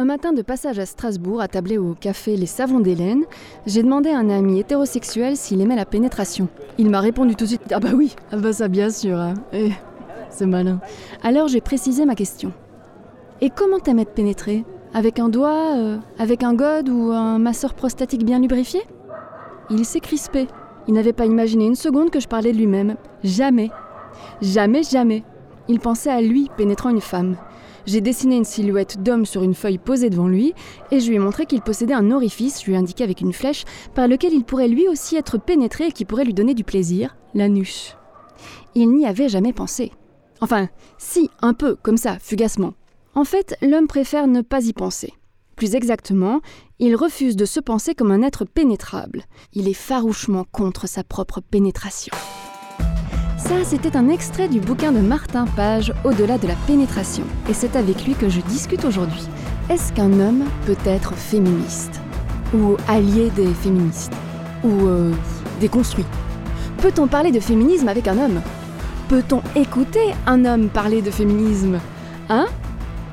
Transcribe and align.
Un 0.00 0.04
matin 0.04 0.32
de 0.32 0.42
passage 0.42 0.78
à 0.78 0.86
Strasbourg, 0.86 1.40
attablé 1.40 1.76
au 1.76 1.94
café 1.94 2.36
Les 2.36 2.46
Savons 2.46 2.78
d'Hélène, 2.78 3.24
j'ai 3.66 3.82
demandé 3.82 4.10
à 4.10 4.18
un 4.18 4.30
ami 4.30 4.60
hétérosexuel 4.60 5.36
s'il 5.36 5.60
aimait 5.60 5.74
la 5.74 5.86
pénétration. 5.86 6.46
Il 6.78 6.88
m'a 6.88 7.00
répondu 7.00 7.34
tout 7.34 7.46
de 7.46 7.48
suite 7.48 7.72
Ah 7.72 7.80
bah 7.80 7.88
oui, 7.96 8.14
ah 8.30 8.36
bah 8.36 8.52
ça 8.52 8.68
bien 8.68 8.90
sûr. 8.90 9.18
Hein. 9.18 9.34
Eh, 9.52 9.72
c'est 10.30 10.46
malin. 10.46 10.78
Alors 11.24 11.48
j'ai 11.48 11.60
précisé 11.60 12.04
ma 12.04 12.14
question. 12.14 12.52
Et 13.40 13.50
comment 13.50 13.80
t'aimes 13.80 13.98
être 13.98 14.14
pénétré 14.14 14.64
Avec 14.94 15.18
un 15.18 15.28
doigt 15.28 15.76
euh, 15.76 15.98
Avec 16.20 16.44
un 16.44 16.54
gode 16.54 16.88
ou 16.88 17.10
un 17.10 17.40
masseur 17.40 17.74
prostatique 17.74 18.24
bien 18.24 18.38
lubrifié? 18.38 18.82
Il 19.68 19.84
s'est 19.84 19.98
crispé. 19.98 20.46
Il 20.86 20.94
n'avait 20.94 21.12
pas 21.12 21.26
imaginé 21.26 21.66
une 21.66 21.74
seconde 21.74 22.10
que 22.10 22.20
je 22.20 22.28
parlais 22.28 22.52
de 22.52 22.56
lui-même. 22.56 22.94
Jamais. 23.24 23.70
Jamais, 24.42 24.84
jamais. 24.84 25.24
Il 25.66 25.80
pensait 25.80 26.08
à 26.12 26.20
lui 26.20 26.52
pénétrant 26.56 26.90
une 26.90 27.00
femme. 27.00 27.34
J'ai 27.88 28.02
dessiné 28.02 28.36
une 28.36 28.44
silhouette 28.44 29.02
d'homme 29.02 29.24
sur 29.24 29.42
une 29.42 29.54
feuille 29.54 29.78
posée 29.78 30.10
devant 30.10 30.28
lui 30.28 30.52
et 30.90 31.00
je 31.00 31.08
lui 31.08 31.16
ai 31.16 31.18
montré 31.18 31.46
qu'il 31.46 31.62
possédait 31.62 31.94
un 31.94 32.10
orifice, 32.10 32.60
je 32.60 32.66
lui 32.66 32.74
ai 32.74 32.76
indiqué 32.76 33.02
avec 33.02 33.22
une 33.22 33.32
flèche, 33.32 33.64
par 33.94 34.06
lequel 34.06 34.34
il 34.34 34.44
pourrait 34.44 34.68
lui 34.68 34.86
aussi 34.88 35.16
être 35.16 35.38
pénétré 35.38 35.86
et 35.86 35.92
qui 35.92 36.04
pourrait 36.04 36.26
lui 36.26 36.34
donner 36.34 36.52
du 36.52 36.64
plaisir, 36.64 37.16
l'anus. 37.32 37.96
Il 38.74 38.90
n'y 38.90 39.06
avait 39.06 39.30
jamais 39.30 39.54
pensé. 39.54 39.90
Enfin, 40.42 40.68
si, 40.98 41.30
un 41.40 41.54
peu, 41.54 41.76
comme 41.76 41.96
ça, 41.96 42.18
fugacement. 42.18 42.74
En 43.14 43.24
fait, 43.24 43.56
l'homme 43.62 43.86
préfère 43.86 44.26
ne 44.26 44.42
pas 44.42 44.66
y 44.66 44.74
penser. 44.74 45.14
Plus 45.56 45.74
exactement, 45.74 46.42
il 46.78 46.94
refuse 46.94 47.36
de 47.36 47.46
se 47.46 47.58
penser 47.58 47.94
comme 47.94 48.10
un 48.10 48.20
être 48.20 48.44
pénétrable. 48.44 49.24
Il 49.54 49.66
est 49.66 49.72
farouchement 49.72 50.44
contre 50.52 50.86
sa 50.86 51.04
propre 51.04 51.40
pénétration. 51.40 52.12
Ça, 53.38 53.64
c'était 53.64 53.96
un 53.96 54.08
extrait 54.08 54.48
du 54.48 54.58
bouquin 54.58 54.90
de 54.90 54.98
Martin 54.98 55.46
Page, 55.46 55.94
Au-delà 56.02 56.38
de 56.38 56.48
la 56.48 56.56
pénétration. 56.66 57.22
Et 57.48 57.54
c'est 57.54 57.76
avec 57.76 58.04
lui 58.04 58.14
que 58.14 58.28
je 58.28 58.40
discute 58.40 58.84
aujourd'hui. 58.84 59.28
Est-ce 59.70 59.92
qu'un 59.92 60.12
homme 60.18 60.42
peut 60.66 60.76
être 60.84 61.14
féministe? 61.14 62.00
Ou 62.52 62.76
allié 62.88 63.30
des 63.30 63.46
féministes? 63.54 64.12
Ou 64.64 64.88
euh, 64.88 65.12
déconstruit 65.60 66.04
Peut-on 66.82 67.06
parler 67.06 67.30
de 67.30 67.38
féminisme 67.38 67.86
avec 67.86 68.08
un 68.08 68.18
homme? 68.18 68.42
Peut-on 69.08 69.40
écouter 69.54 70.14
un 70.26 70.44
homme 70.44 70.68
parler 70.68 71.00
de 71.00 71.12
féminisme? 71.12 71.78
Hein? 72.28 72.46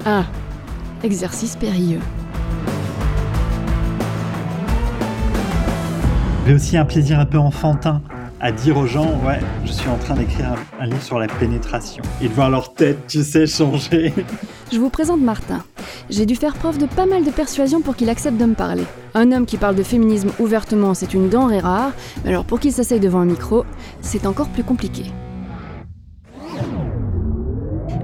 Ah, 0.08 0.24
exercice 1.04 1.56
périlleux. 1.56 2.02
J'ai 6.48 6.54
aussi 6.54 6.78
un 6.78 6.86
plaisir 6.86 7.20
un 7.20 7.26
peu 7.26 7.38
enfantin 7.38 8.02
à 8.40 8.52
dire 8.52 8.78
aux 8.78 8.86
gens, 8.86 9.20
ouais, 9.26 9.40
je 9.66 9.72
suis 9.72 9.90
en 9.90 9.98
train 9.98 10.16
d'écrire 10.16 10.56
un, 10.80 10.86
livre 10.86 11.02
sur 11.02 11.20
la 11.20 11.28
pénétration. 11.28 12.04
Et 12.22 12.28
de 12.28 12.34
voir 12.34 12.50
leur 12.50 12.74
tête, 12.74 13.08
tu 13.08 13.24
sais, 13.24 13.48
changer. 13.48 14.14
Je 14.72 14.80
vous 14.80 14.90
présente 14.90 15.22
Martin. 15.22 15.64
J'ai 16.10 16.26
dû 16.26 16.36
faire 16.36 16.56
preuve 16.56 16.78
de 16.78 16.86
pas 16.86 17.06
mal 17.06 17.24
de 17.24 17.32
persuasion 17.32 17.82
pour 17.82 17.96
qu'il 17.96 18.10
accepte 18.10 18.38
de 18.38 18.46
me 18.46 18.54
parler. 18.54 18.84
Un 19.14 19.32
homme 19.32 19.46
qui 19.46 19.58
parle 19.58 19.76
de 19.76 19.84
féminisme 19.84 20.32
ouvertement, 20.40 20.94
c'est 20.94 21.14
une 21.14 21.30
denrée 21.30 21.60
rare, 21.60 21.92
mais 22.24 22.32
alors 22.32 22.46
pour 22.46 22.60
qu'il 22.60 22.72
s'asseye 22.72 23.00
devant 23.00 23.20
un 23.20 23.26
micro, 23.26 23.66
c'est 24.02 24.26
encore 24.26 24.50
plus 24.50 24.64
compliqué. 24.64 25.06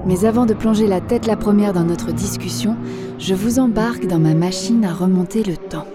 Mais 0.04 0.24
avant 0.24 0.46
de 0.46 0.54
plonger 0.54 0.88
la 0.88 1.00
tête 1.00 1.26
la 1.26 1.36
première 1.36 1.72
dans 1.72 1.84
notre 1.84 2.12
discussion, 2.12 2.76
je 3.18 3.34
vous 3.34 3.60
embarque 3.60 4.06
dans 4.06 4.18
ma 4.18 4.34
machine 4.34 4.84
à 4.84 4.92
remonter 4.92 5.44
le 5.44 5.56
temps. 5.56 5.86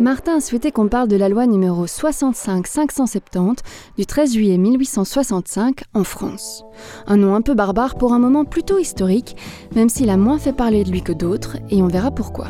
Martin 0.00 0.36
a 0.36 0.40
souhaité 0.40 0.70
qu'on 0.70 0.86
parle 0.86 1.08
de 1.08 1.16
la 1.16 1.28
loi 1.28 1.48
numéro 1.48 1.84
65-570 1.86 3.56
du 3.96 4.06
13 4.06 4.32
juillet 4.32 4.56
1865 4.56 5.82
en 5.92 6.04
France. 6.04 6.62
Un 7.08 7.16
nom 7.16 7.34
un 7.34 7.40
peu 7.40 7.54
barbare 7.54 7.96
pour 7.96 8.12
un 8.12 8.20
moment 8.20 8.44
plutôt 8.44 8.78
historique, 8.78 9.34
même 9.74 9.88
s'il 9.88 10.08
a 10.10 10.16
moins 10.16 10.38
fait 10.38 10.52
parler 10.52 10.84
de 10.84 10.92
lui 10.92 11.02
que 11.02 11.12
d'autres, 11.12 11.56
et 11.70 11.82
on 11.82 11.88
verra 11.88 12.12
pourquoi. 12.12 12.46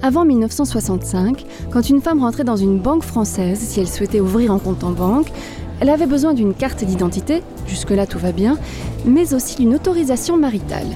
Avant 0.00 0.24
1965, 0.24 1.44
quand 1.72 1.90
une 1.90 2.00
femme 2.00 2.20
rentrait 2.20 2.44
dans 2.44 2.54
une 2.54 2.78
banque 2.78 3.02
française, 3.02 3.58
si 3.58 3.80
elle 3.80 3.88
souhaitait 3.88 4.20
ouvrir 4.20 4.52
un 4.52 4.60
compte 4.60 4.84
en 4.84 4.92
banque, 4.92 5.32
elle 5.80 5.90
avait 5.90 6.06
besoin 6.06 6.34
d'une 6.34 6.54
carte 6.54 6.84
d'identité, 6.84 7.42
jusque-là 7.66 8.06
tout 8.06 8.20
va 8.20 8.30
bien, 8.30 8.58
mais 9.04 9.34
aussi 9.34 9.56
d'une 9.56 9.74
autorisation 9.74 10.36
maritale. 10.36 10.86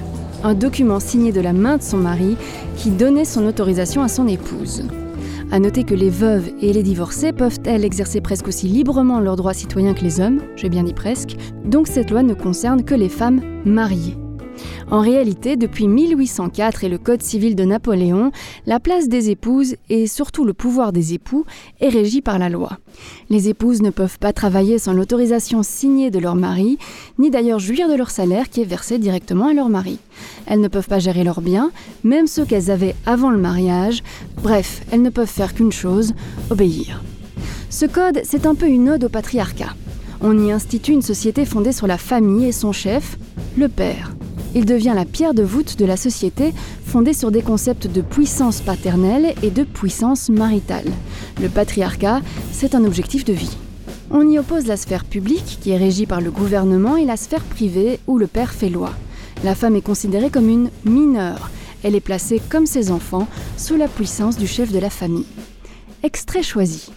Un 0.45 0.53
document 0.53 1.01
signé 1.01 1.33
de 1.33 1.41
la 1.41 1.51
main 1.51 1.75
de 1.75 1.83
son 1.83 1.97
mari 1.97 2.37
qui 2.77 2.91
donnait 2.91 3.25
son 3.25 3.45
autorisation 3.45 4.03
à 4.03 4.07
son 4.07 4.29
épouse. 4.29 4.85
À 5.53 5.59
noter 5.59 5.83
que 5.83 5.93
les 5.93 6.09
veuves 6.09 6.49
et 6.61 6.71
les 6.71 6.81
divorcées 6.81 7.33
peuvent, 7.33 7.59
elles, 7.65 7.83
exercer 7.83 8.21
presque 8.21 8.47
aussi 8.47 8.69
librement 8.69 9.19
leurs 9.19 9.35
droits 9.35 9.53
citoyens 9.53 9.93
que 9.93 10.01
les 10.01 10.21
hommes, 10.21 10.39
j'ai 10.55 10.69
bien 10.69 10.83
dit 10.83 10.93
presque, 10.93 11.35
donc 11.65 11.87
cette 11.87 12.09
loi 12.09 12.23
ne 12.23 12.33
concerne 12.33 12.85
que 12.85 12.95
les 12.95 13.09
femmes 13.09 13.41
mariées. 13.65 14.15
En 14.89 14.99
réalité, 14.99 15.55
depuis 15.55 15.87
1804 15.87 16.83
et 16.83 16.89
le 16.89 16.97
Code 16.97 17.21
civil 17.21 17.55
de 17.55 17.63
Napoléon, 17.63 18.31
la 18.65 18.79
place 18.79 19.07
des 19.07 19.29
épouses 19.29 19.75
et 19.89 20.07
surtout 20.07 20.43
le 20.43 20.53
pouvoir 20.53 20.91
des 20.91 21.13
époux 21.13 21.45
est 21.79 21.89
régi 21.89 22.21
par 22.21 22.39
la 22.39 22.49
loi. 22.49 22.77
Les 23.29 23.49
épouses 23.49 23.81
ne 23.81 23.89
peuvent 23.89 24.19
pas 24.19 24.33
travailler 24.33 24.79
sans 24.79 24.93
l'autorisation 24.93 25.63
signée 25.63 26.11
de 26.11 26.19
leur 26.19 26.35
mari, 26.35 26.77
ni 27.19 27.29
d'ailleurs 27.29 27.59
jouir 27.59 27.87
de 27.87 27.95
leur 27.95 28.09
salaire 28.09 28.49
qui 28.49 28.61
est 28.61 28.65
versé 28.65 28.97
directement 28.97 29.47
à 29.47 29.53
leur 29.53 29.69
mari. 29.69 29.97
Elles 30.45 30.59
ne 30.61 30.67
peuvent 30.67 30.87
pas 30.87 30.99
gérer 30.99 31.23
leurs 31.23 31.41
biens, 31.41 31.71
même 32.03 32.27
ceux 32.27 32.45
qu'elles 32.45 32.71
avaient 32.71 32.95
avant 33.05 33.29
le 33.29 33.37
mariage. 33.37 34.03
Bref, 34.43 34.81
elles 34.91 35.01
ne 35.01 35.09
peuvent 35.09 35.27
faire 35.27 35.53
qu'une 35.53 35.71
chose, 35.71 36.13
obéir. 36.49 37.01
Ce 37.69 37.85
code, 37.85 38.19
c'est 38.25 38.45
un 38.45 38.55
peu 38.55 38.67
une 38.67 38.89
ode 38.89 39.05
au 39.05 39.09
patriarcat. 39.09 39.75
On 40.19 40.37
y 40.37 40.51
institue 40.51 40.91
une 40.91 41.01
société 41.01 41.45
fondée 41.45 41.71
sur 41.71 41.87
la 41.87 41.97
famille 41.97 42.45
et 42.45 42.51
son 42.51 42.73
chef, 42.73 43.17
le 43.57 43.69
père. 43.69 44.11
Il 44.53 44.65
devient 44.65 44.93
la 44.93 45.05
pierre 45.05 45.33
de 45.33 45.43
voûte 45.43 45.77
de 45.77 45.85
la 45.85 45.95
société, 45.95 46.53
fondée 46.85 47.13
sur 47.13 47.31
des 47.31 47.41
concepts 47.41 47.87
de 47.87 48.01
puissance 48.01 48.59
paternelle 48.59 49.33
et 49.43 49.49
de 49.49 49.63
puissance 49.63 50.29
maritale. 50.29 50.91
Le 51.41 51.47
patriarcat, 51.47 52.21
c'est 52.51 52.75
un 52.75 52.83
objectif 52.83 53.23
de 53.23 53.33
vie. 53.33 53.55
On 54.09 54.29
y 54.29 54.37
oppose 54.37 54.67
la 54.67 54.75
sphère 54.75 55.05
publique, 55.05 55.59
qui 55.61 55.71
est 55.71 55.77
régie 55.77 56.05
par 56.05 56.19
le 56.19 56.31
gouvernement, 56.31 56.97
et 56.97 57.05
la 57.05 57.15
sphère 57.15 57.43
privée, 57.43 57.99
où 58.07 58.17
le 58.17 58.27
père 58.27 58.51
fait 58.51 58.69
loi. 58.69 58.91
La 59.45 59.55
femme 59.55 59.77
est 59.77 59.81
considérée 59.81 60.29
comme 60.29 60.49
une 60.49 60.69
mineure. 60.83 61.49
Elle 61.83 61.95
est 61.95 62.01
placée, 62.01 62.41
comme 62.49 62.65
ses 62.65 62.91
enfants, 62.91 63.27
sous 63.55 63.77
la 63.77 63.87
puissance 63.87 64.37
du 64.37 64.47
chef 64.47 64.71
de 64.71 64.79
la 64.79 64.89
famille. 64.89 65.25
Extrait 66.03 66.43
choisi. 66.43 66.91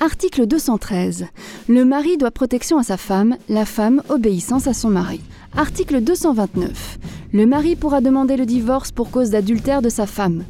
Article 0.00 0.46
213. 0.46 1.26
Le 1.66 1.84
mari 1.84 2.18
doit 2.18 2.30
protection 2.30 2.78
à 2.78 2.82
sa 2.82 2.96
femme, 2.96 3.36
la 3.48 3.64
femme 3.64 4.02
obéissance 4.10 4.66
à 4.66 4.74
son 4.74 4.90
mari. 4.90 5.20
Article 5.56 6.02
229. 6.02 6.98
Le 7.32 7.46
mari 7.46 7.74
pourra 7.74 8.00
demander 8.00 8.36
le 8.36 8.46
divorce 8.46 8.92
pour 8.92 9.10
cause 9.10 9.30
d'adultère 9.30 9.82
de 9.82 9.88
sa 9.88 10.06
femme. 10.06 10.44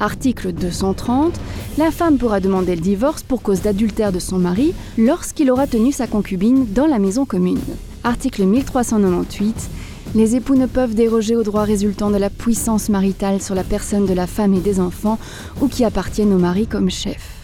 Article 0.00 0.52
230. 0.52 1.38
La 1.78 1.90
femme 1.90 2.18
pourra 2.18 2.40
demander 2.40 2.74
le 2.74 2.80
divorce 2.80 3.22
pour 3.22 3.42
cause 3.42 3.62
d'adultère 3.62 4.12
de 4.12 4.18
son 4.18 4.38
mari 4.38 4.74
lorsqu'il 4.98 5.50
aura 5.50 5.66
tenu 5.66 5.92
sa 5.92 6.06
concubine 6.06 6.66
dans 6.72 6.86
la 6.86 6.98
maison 6.98 7.24
commune. 7.24 7.60
Article 8.04 8.44
1398. 8.44 9.70
Les 10.14 10.36
époux 10.36 10.56
ne 10.56 10.66
peuvent 10.66 10.94
déroger 10.94 11.36
aux 11.36 11.44
droits 11.44 11.64
résultant 11.64 12.10
de 12.10 12.16
la 12.16 12.30
puissance 12.30 12.88
maritale 12.88 13.40
sur 13.40 13.54
la 13.54 13.64
personne 13.64 14.06
de 14.06 14.14
la 14.14 14.26
femme 14.26 14.54
et 14.54 14.60
des 14.60 14.80
enfants 14.80 15.18
ou 15.60 15.68
qui 15.68 15.84
appartiennent 15.84 16.34
au 16.34 16.38
mari 16.38 16.66
comme 16.66 16.90
chef. 16.90 17.39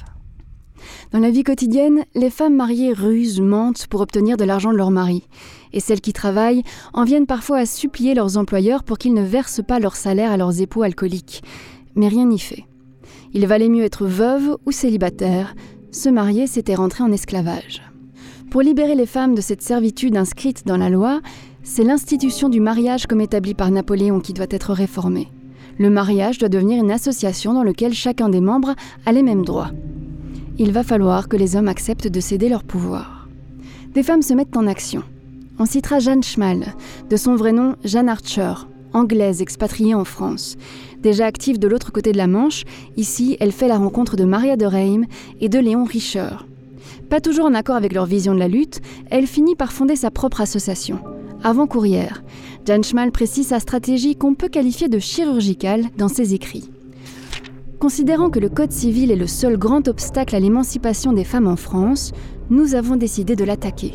Dans 1.13 1.21
la 1.21 1.31
vie 1.31 1.45
quotidienne, 1.45 2.05
les 2.15 2.31
femmes 2.31 2.57
mariées 2.57 2.93
rusent, 2.93 3.41
mentent 3.41 3.87
pour 3.87 4.01
obtenir 4.01 4.37
de 4.37 4.45
l'argent 4.45 4.73
de 4.73 4.77
leur 4.77 4.91
mari 4.91 5.23
et 5.73 5.81
celles 5.81 6.01
qui 6.01 6.13
travaillent 6.13 6.63
en 6.95 7.05
viennent 7.05 7.27
parfois 7.27 7.59
à 7.59 7.67
supplier 7.67 8.15
leurs 8.15 8.39
employeurs 8.39 8.83
pour 8.83 8.99
qu'ils 8.99 9.15
ne 9.15 9.23
versent 9.23 9.63
pas 9.67 9.79
leur 9.79 9.95
salaire 9.95 10.33
à 10.33 10.37
leurs 10.37 10.61
époux 10.61 10.83
alcooliques. 10.83 11.43
Mais 11.95 12.09
rien 12.09 12.27
n'y 12.27 12.39
fait. 12.39 12.65
Il 13.35 13.47
valait 13.47 13.69
mieux 13.69 13.85
être 13.85 14.07
veuve 14.07 14.57
ou 14.67 14.73
célibataire. 14.73 15.55
Se 15.93 16.09
marier, 16.09 16.47
c'était 16.47 16.75
rentrer 16.75 17.05
en 17.05 17.13
esclavage. 17.13 17.83
Pour 18.51 18.63
libérer 18.63 18.95
les 18.95 19.07
femmes 19.07 19.35
de 19.35 19.41
cette 19.41 19.63
servitude 19.63 20.17
inscrite 20.17 20.67
dans 20.67 20.77
la 20.77 20.89
loi, 20.89 21.21
c'est 21.63 21.85
l'institution 21.85 22.49
du 22.49 22.61
mariage 22.61 23.07
comme 23.07 23.21
établie 23.21 23.55
par 23.55 23.71
Napoléon 23.71 24.21
qui 24.21 24.33
doit 24.33 24.47
être 24.51 24.73
réformée. 24.73 25.29
Le 25.79 25.91
mariage 25.91 26.39
doit 26.39 26.49
devenir 26.49 26.83
une 26.83 26.91
association 26.91 27.53
dans 27.53 27.65
laquelle 27.65 27.93
chacun 27.93 28.29
des 28.29 28.41
membres 28.41 28.75
a 29.05 29.13
les 29.13 29.23
mêmes 29.23 29.45
droits. 29.45 29.73
Il 30.59 30.73
va 30.73 30.83
falloir 30.83 31.29
que 31.29 31.37
les 31.37 31.55
hommes 31.55 31.69
acceptent 31.69 32.09
de 32.09 32.21
céder 32.21 32.49
leur 32.49 32.65
pouvoir. 32.65 33.29
Des 33.93 34.03
femmes 34.03 34.23
se 34.23 34.33
mettent 34.33 34.57
en 34.57 34.67
action. 34.67 35.03
On 35.59 35.67
citera 35.67 35.99
Jeanne 35.99 36.23
Schmal, 36.23 36.75
de 37.11 37.17
son 37.17 37.37
vrai 37.37 37.53
nom 37.53 37.77
Jeanne 37.85 38.09
Archer, 38.09 38.55
anglaise 38.95 39.43
expatriée 39.43 39.95
en 39.95 40.05
France. 40.05 40.57
Déjà 41.03 41.27
active 41.27 41.59
de 41.59 41.69
l'autre 41.69 41.93
côté 41.93 42.13
de 42.13 42.17
la 42.17 42.27
Manche, 42.27 42.65
ici 42.97 43.37
elle 43.39 43.53
fait 43.53 43.69
la 43.69 43.77
rencontre 43.77 44.17
de 44.17 44.25
Maria 44.25 44.57
de 44.57 44.65
Reim 44.65 45.03
et 45.43 45.51
de 45.51 45.59
Léon 45.59 45.85
Richer. 45.85 46.31
Pas 47.11 47.21
toujours 47.21 47.45
en 47.45 47.55
accord 47.55 47.77
avec 47.77 47.93
leur 47.93 48.07
vision 48.07 48.35
de 48.35 48.39
la 48.39 48.49
lutte, 48.49 48.81
elle 49.11 49.27
finit 49.27 49.57
par 49.57 49.73
fonder 49.73 49.95
sa 49.95 50.11
propre 50.11 50.41
association, 50.41 51.01
Avant 51.45 51.67
Courrière. 51.67 52.25
Jeanne 52.67 52.83
Schmal 52.83 53.13
précise 53.13 53.49
sa 53.49 53.61
stratégie 53.61 54.17
qu'on 54.17 54.35
peut 54.35 54.49
qualifier 54.49 54.89
de 54.89 54.99
chirurgicale 54.99 55.85
dans 55.99 56.09
ses 56.09 56.33
écrits. 56.33 56.71
Considérant 57.79 58.31
que 58.31 58.41
le 58.41 58.49
Code 58.49 58.73
civil 58.73 59.11
est 59.11 59.17
le 59.17 59.27
seul 59.27 59.57
grand 59.59 59.87
obstacle 59.89 60.35
à 60.35 60.41
l'émancipation 60.41 61.13
des 61.13 61.25
femmes 61.25 61.47
en 61.47 61.57
France, 61.57 62.13
nous 62.51 62.75
avons 62.75 62.97
décidé 62.97 63.37
de 63.37 63.45
l'attaquer 63.45 63.93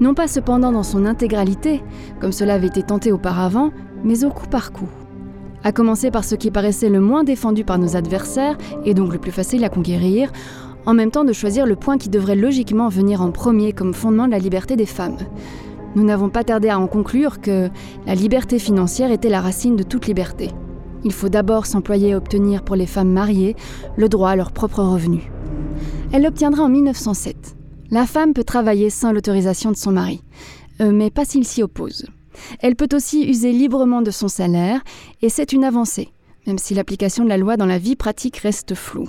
non 0.00 0.14
pas 0.14 0.28
cependant 0.28 0.72
dans 0.72 0.82
son 0.82 1.06
intégralité, 1.06 1.82
comme 2.20 2.32
cela 2.32 2.54
avait 2.54 2.68
été 2.68 2.82
tenté 2.82 3.12
auparavant, 3.12 3.70
mais 4.04 4.24
au 4.24 4.30
coup 4.30 4.46
par 4.46 4.72
coup. 4.72 4.88
À 5.62 5.72
commencer 5.72 6.10
par 6.10 6.24
ce 6.24 6.34
qui 6.34 6.50
paraissait 6.50 6.88
le 6.88 7.00
moins 7.00 7.22
défendu 7.22 7.64
par 7.64 7.78
nos 7.78 7.96
adversaires, 7.96 8.56
et 8.84 8.94
donc 8.94 9.12
le 9.12 9.18
plus 9.18 9.32
facile 9.32 9.64
à 9.64 9.68
conquérir, 9.68 10.32
en 10.86 10.94
même 10.94 11.10
temps 11.10 11.24
de 11.24 11.34
choisir 11.34 11.66
le 11.66 11.76
point 11.76 11.98
qui 11.98 12.08
devrait 12.08 12.36
logiquement 12.36 12.88
venir 12.88 13.20
en 13.20 13.30
premier 13.30 13.72
comme 13.72 13.92
fondement 13.92 14.26
de 14.26 14.32
la 14.32 14.38
liberté 14.38 14.76
des 14.76 14.86
femmes. 14.86 15.18
Nous 15.96 16.04
n'avons 16.04 16.30
pas 16.30 16.44
tardé 16.44 16.68
à 16.68 16.78
en 16.78 16.86
conclure 16.86 17.40
que 17.40 17.68
la 18.06 18.14
liberté 18.14 18.58
financière 18.58 19.10
était 19.10 19.28
la 19.28 19.40
racine 19.40 19.76
de 19.76 19.82
toute 19.82 20.06
liberté. 20.06 20.50
Il 21.04 21.12
faut 21.12 21.28
d'abord 21.28 21.66
s'employer 21.66 22.12
à 22.12 22.16
obtenir 22.16 22.62
pour 22.62 22.76
les 22.76 22.86
femmes 22.86 23.12
mariées 23.12 23.56
le 23.96 24.08
droit 24.08 24.30
à 24.30 24.36
leur 24.36 24.52
propre 24.52 24.82
revenu. 24.82 25.30
Elle 26.12 26.22
l'obtiendra 26.22 26.64
en 26.64 26.68
1907. 26.68 27.56
La 27.90 28.06
femme 28.06 28.34
peut 28.34 28.44
travailler 28.44 28.90
sans 28.90 29.12
l'autorisation 29.12 29.70
de 29.70 29.76
son 29.76 29.92
mari, 29.92 30.22
euh, 30.80 30.92
mais 30.92 31.10
pas 31.10 31.24
s'il 31.24 31.44
s'y 31.44 31.62
oppose. 31.62 32.06
Elle 32.60 32.76
peut 32.76 32.88
aussi 32.94 33.28
user 33.28 33.52
librement 33.52 34.02
de 34.02 34.10
son 34.10 34.28
salaire, 34.28 34.80
et 35.22 35.28
c'est 35.28 35.52
une 35.52 35.64
avancée, 35.64 36.08
même 36.46 36.58
si 36.58 36.74
l'application 36.74 37.24
de 37.24 37.28
la 37.28 37.36
loi 37.36 37.56
dans 37.56 37.66
la 37.66 37.78
vie 37.78 37.96
pratique 37.96 38.36
reste 38.36 38.74
floue. 38.74 39.08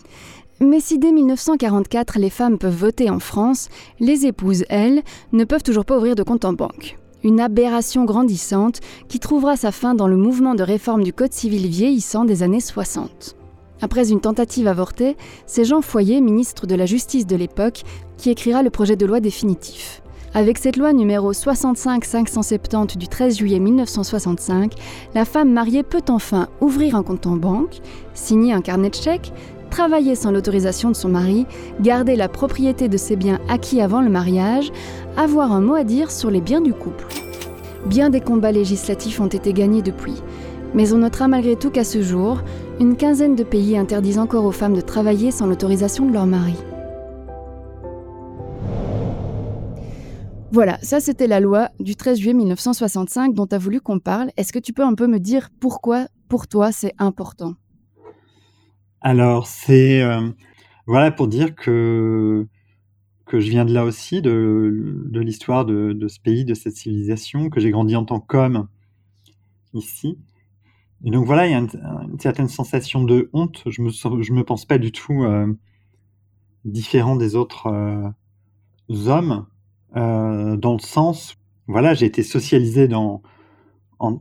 Mais 0.60 0.80
si 0.80 1.00
dès 1.00 1.12
1944 1.12 2.20
les 2.20 2.30
femmes 2.30 2.58
peuvent 2.58 2.76
voter 2.76 3.10
en 3.10 3.20
France, 3.20 3.70
les 4.00 4.26
épouses, 4.26 4.64
elles, 4.70 5.02
ne 5.32 5.44
peuvent 5.44 5.64
toujours 5.64 5.86
pas 5.86 5.98
ouvrir 5.98 6.16
de 6.16 6.24
compte 6.24 6.46
en 6.46 6.54
banque. 6.54 7.00
Une 7.24 7.40
aberration 7.40 8.04
grandissante 8.06 8.80
qui 9.08 9.20
trouvera 9.20 9.56
sa 9.56 9.72
fin 9.72 9.94
dans 9.94 10.08
le 10.08 10.18
mouvement 10.18 10.56
de 10.56 10.64
réforme 10.64 11.04
du 11.04 11.14
Code 11.14 11.34
civil 11.34 11.68
vieillissant 11.68 12.26
des 12.26 12.42
années 12.42 12.60
60. 12.60 13.36
Après 13.82 14.10
une 14.10 14.22
tentative 14.22 14.68
avortée, 14.68 15.18
c'est 15.46 15.66
Jean 15.66 15.82
Foyer, 15.82 16.20
ministre 16.20 16.66
de 16.66 16.76
la 16.76 16.86
Justice 16.86 17.28
de 17.28 17.36
l'époque, 17.36 17.84
qui 18.18 18.30
écrira 18.32 18.64
le 18.64 18.70
projet 18.72 18.96
de 18.96 19.06
loi 19.06 19.20
définitif. 19.20 20.02
Avec 20.34 20.58
cette 20.58 20.78
loi 20.78 20.94
numéro 20.94 21.34
65-570 21.34 22.98
du 22.98 23.08
13 23.08 23.38
juillet 23.38 23.60
1965, 23.60 24.74
la 25.14 25.26
femme 25.26 25.52
mariée 25.52 25.84
peut 25.84 26.04
enfin 26.10 26.48
ouvrir 26.62 26.96
un 26.96 27.04
compte 27.04 27.28
en 27.28 27.36
banque, 27.36 27.82
signer 28.14 28.54
un 28.54 28.62
carnet 28.62 28.90
de 28.90 28.96
chèques, 28.96 29.34
travailler 29.72 30.16
sans 30.16 30.32
l'autorisation 30.32 30.90
de 30.90 30.96
son 30.96 31.10
mari, 31.10 31.48
garder 31.82 32.16
la 32.16 32.30
propriété 32.30 32.88
de 32.88 32.98
ses 32.98 33.16
biens 33.16 33.40
acquis 33.50 33.82
avant 33.82 34.02
le 34.02 34.10
mariage, 34.10 34.72
avoir 35.18 35.52
un 35.52 35.62
mot 35.62 35.76
à 35.76 35.84
dire 35.84 36.12
sur 36.12 36.32
les 36.32 36.42
biens 36.42 36.62
du 36.62 36.74
couple. 36.74 37.06
Bien 37.86 38.10
des 38.10 38.22
combats 38.22 38.52
législatifs 38.52 39.20
ont 39.20 39.28
été 39.28 39.54
gagnés 39.54 39.82
depuis, 39.82 40.16
mais 40.74 40.94
on 40.94 41.00
notera 41.00 41.28
malgré 41.28 41.56
tout 41.56 41.70
qu'à 41.70 41.84
ce 41.84 42.02
jour, 42.02 42.42
une 42.80 42.96
quinzaine 42.96 43.36
de 43.36 43.44
pays 43.44 43.78
interdisent 43.78 44.20
encore 44.20 44.46
aux 44.46 44.52
femmes 44.52 44.76
de 44.76 44.82
travailler 44.82 45.32
sans 45.32 45.48
l'autorisation 45.48 46.06
de 46.06 46.14
leur 46.14 46.26
mari. 46.26 46.56
Voilà, 50.54 50.78
ça 50.82 51.00
c'était 51.00 51.28
la 51.28 51.40
loi 51.40 51.70
du 51.80 51.96
13 51.96 52.20
juillet 52.20 52.34
1965 52.34 53.34
dont 53.34 53.48
tu 53.48 53.56
as 53.56 53.58
voulu 53.58 53.80
qu'on 53.80 54.00
parle. 54.00 54.32
Est-ce 54.36 54.52
que 54.52 54.60
tu 54.60 54.74
peux 54.74 54.84
un 54.84 54.96
peu 54.96 55.08
me 55.08 55.18
dire 55.18 55.50
pourquoi, 55.62 56.08
pour 56.28 56.48
toi, 56.48 56.72
c'est 56.74 56.94
important? 56.98 57.54
Alors, 59.00 59.48
c'est. 59.48 60.02
Euh, 60.02 60.30
voilà 60.88 61.10
pour 61.12 61.28
dire 61.28 61.56
que, 61.56 62.46
que 63.32 63.40
je 63.40 63.50
viens 63.50 63.64
de 63.64 63.74
là 63.74 63.86
aussi, 63.86 64.22
de, 64.22 65.10
l'histoire 65.14 65.64
de, 65.64 65.94
de, 65.94 66.08
ce 66.10 66.20
pays, 66.20 66.44
de 66.44 66.54
cette 66.54 66.76
civilisation, 66.76 67.50
que 67.50 67.62
j'ai 67.62 67.72
grandi 67.72 67.96
en 67.96 68.04
tant 68.04 68.20
qu'homme 68.20 68.68
ici. 69.74 70.18
Et 71.06 71.12
donc 71.12 71.26
voilà, 71.26 71.48
il 71.48 71.52
y 71.52 71.54
a 71.54 71.60
une, 71.60 72.20
certaine 72.20 72.50
sensation 72.50 73.06
de 73.06 73.30
honte. 73.32 73.64
Je 73.68 73.82
me, 73.82 73.90
je 73.90 74.34
me 74.34 74.44
pense 74.44 74.66
pas 74.66 74.78
du 74.78 74.92
tout 74.92 75.24
euh, 75.24 75.48
différent 76.66 77.16
des 77.16 77.38
autres 77.38 77.68
euh, 77.68 78.10
hommes 79.08 79.46
euh, 79.96 80.58
dans 80.58 80.74
le 80.74 80.80
sens, 80.80 81.38
voilà, 81.68 81.94
j'ai 81.94 82.08
été 82.08 82.24
socialisé 82.24 82.90
dans, 82.90 83.22
en, 84.00 84.20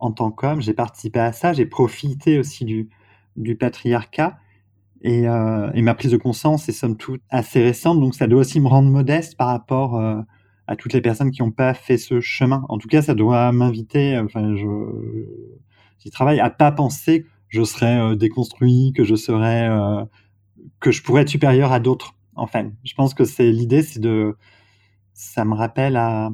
en 0.00 0.10
tant 0.10 0.32
qu'homme, 0.32 0.60
j'ai 0.60 0.74
participé 0.74 1.20
à 1.20 1.30
ça, 1.30 1.52
j'ai 1.52 1.66
profité 1.66 2.40
aussi 2.40 2.64
du, 2.64 2.88
du 3.36 3.54
patriarcat. 3.54 4.36
Et, 5.02 5.28
euh, 5.28 5.70
et, 5.74 5.82
ma 5.82 5.94
prise 5.94 6.10
de 6.10 6.16
conscience 6.16 6.68
est 6.68 6.72
somme 6.72 6.96
toute 6.96 7.22
assez 7.30 7.62
récente, 7.62 8.00
donc 8.00 8.14
ça 8.14 8.26
doit 8.26 8.40
aussi 8.40 8.60
me 8.60 8.66
rendre 8.66 8.90
modeste 8.90 9.36
par 9.36 9.48
rapport 9.48 9.96
euh, 9.96 10.20
à 10.66 10.76
toutes 10.76 10.92
les 10.92 11.00
personnes 11.00 11.30
qui 11.30 11.42
n'ont 11.42 11.52
pas 11.52 11.72
fait 11.72 11.98
ce 11.98 12.20
chemin. 12.20 12.64
En 12.68 12.78
tout 12.78 12.88
cas, 12.88 13.00
ça 13.00 13.14
doit 13.14 13.52
m'inviter, 13.52 14.18
enfin, 14.18 14.56
je, 14.56 14.66
j'y 15.98 16.10
travaille, 16.10 16.40
à 16.40 16.50
pas 16.50 16.72
penser 16.72 17.22
que 17.22 17.28
je 17.48 17.64
serais 17.64 17.98
euh, 17.98 18.16
déconstruit, 18.16 18.92
que 18.94 19.04
je 19.04 19.14
serais, 19.14 19.68
euh, 19.68 20.04
que 20.80 20.90
je 20.90 21.02
pourrais 21.02 21.22
être 21.22 21.28
supérieur 21.28 21.72
à 21.72 21.80
d'autres. 21.80 22.14
Enfin, 22.34 22.70
je 22.84 22.94
pense 22.94 23.14
que 23.14 23.24
c'est 23.24 23.50
l'idée, 23.50 23.82
c'est 23.82 24.00
de, 24.00 24.36
ça 25.12 25.44
me 25.44 25.54
rappelle 25.54 25.96
à, 25.96 26.30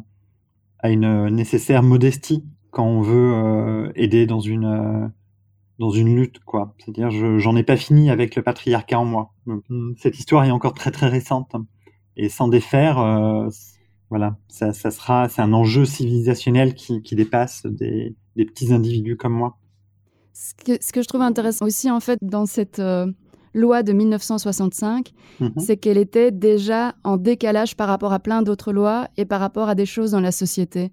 une 0.85 1.29
nécessaire 1.31 1.83
modestie 1.83 2.45
quand 2.71 2.85
on 2.85 3.01
veut 3.01 3.33
euh, 3.33 3.93
aider 3.95 4.27
dans 4.27 4.41
une, 4.41 4.67
euh, 4.67 5.09
dans 5.79 5.91
une 5.91 6.15
lutte, 6.15 6.39
quoi. 6.41 6.75
C'est-à-dire, 6.79 7.11
j'en 7.39 7.57
ai 7.57 7.63
pas 7.63 7.77
fini 7.77 8.11
avec 8.11 8.37
le 8.37 8.43
patriarcat 8.43 8.99
en 8.99 9.05
moi. 9.05 9.33
Cette 9.99 10.19
histoire 10.19 10.45
est 10.45 10.51
encore 10.51 10.75
très 10.75 10.91
très 10.91 11.09
récente. 11.09 11.53
Et 12.17 12.29
sans 12.29 12.49
défaire, 12.49 12.99
euh, 13.01 13.49
voilà, 14.09 14.37
ça, 14.49 14.73
ça 14.73 14.91
sera, 14.91 15.29
c'est 15.29 15.43
un 15.43 15.53
enjeu 15.53 15.85
civilisationnel 15.85 16.75
qui, 16.75 17.03
qui 17.03 17.17
dépasse 17.17 17.67
des, 17.67 18.15
des, 18.37 18.45
petits 18.45 18.73
individus 18.73 19.17
comme 19.17 19.33
moi. 19.33 19.59
Ce 20.33 20.55
que, 20.55 20.81
ce 20.81 20.93
que, 20.93 21.03
je 21.03 21.09
trouve 21.09 21.23
intéressant 21.23 21.67
aussi, 21.67 21.91
en 21.91 22.01
fait, 22.01 22.19
dans 22.23 22.47
cette 22.47 22.79
loi 23.55 23.83
de 23.83 23.93
1965, 23.93 25.13
mhm. 25.41 25.53
c'est 25.59 25.77
qu'elle 25.77 25.99
était 25.99 26.31
déjà 26.31 26.95
en 27.05 27.17
décalage 27.17 27.77
par 27.77 27.89
rapport 27.89 28.13
à 28.13 28.19
plein 28.19 28.43
d'autres 28.43 28.73
lois 28.73 29.09
et 29.17 29.25
par 29.25 29.41
rapport 29.41 29.69
à 29.69 29.75
des 29.75 29.87
choses 29.87 30.11
dans 30.11 30.21
la 30.21 30.33
société. 30.33 30.93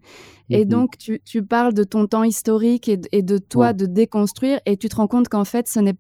Et 0.50 0.64
mhm. 0.64 0.70
donc, 0.70 0.98
tu, 0.98 1.22
tu, 1.26 1.44
parles 1.44 1.74
de 1.74 1.84
ton 1.84 2.08
temps 2.08 2.24
historique 2.24 2.88
et, 2.88 3.00
et 3.12 3.24
de 3.24 3.38
toi 3.38 3.74
de 3.74 3.86
déconstruire 3.86 4.60
et 4.66 4.78
tu 4.78 4.90
te 4.90 4.96
rends 4.96 5.08
compte 5.08 5.28
qu'en 5.28 5.46
fait, 5.46 5.68
ce 5.68 5.80
n'est, 5.80 5.96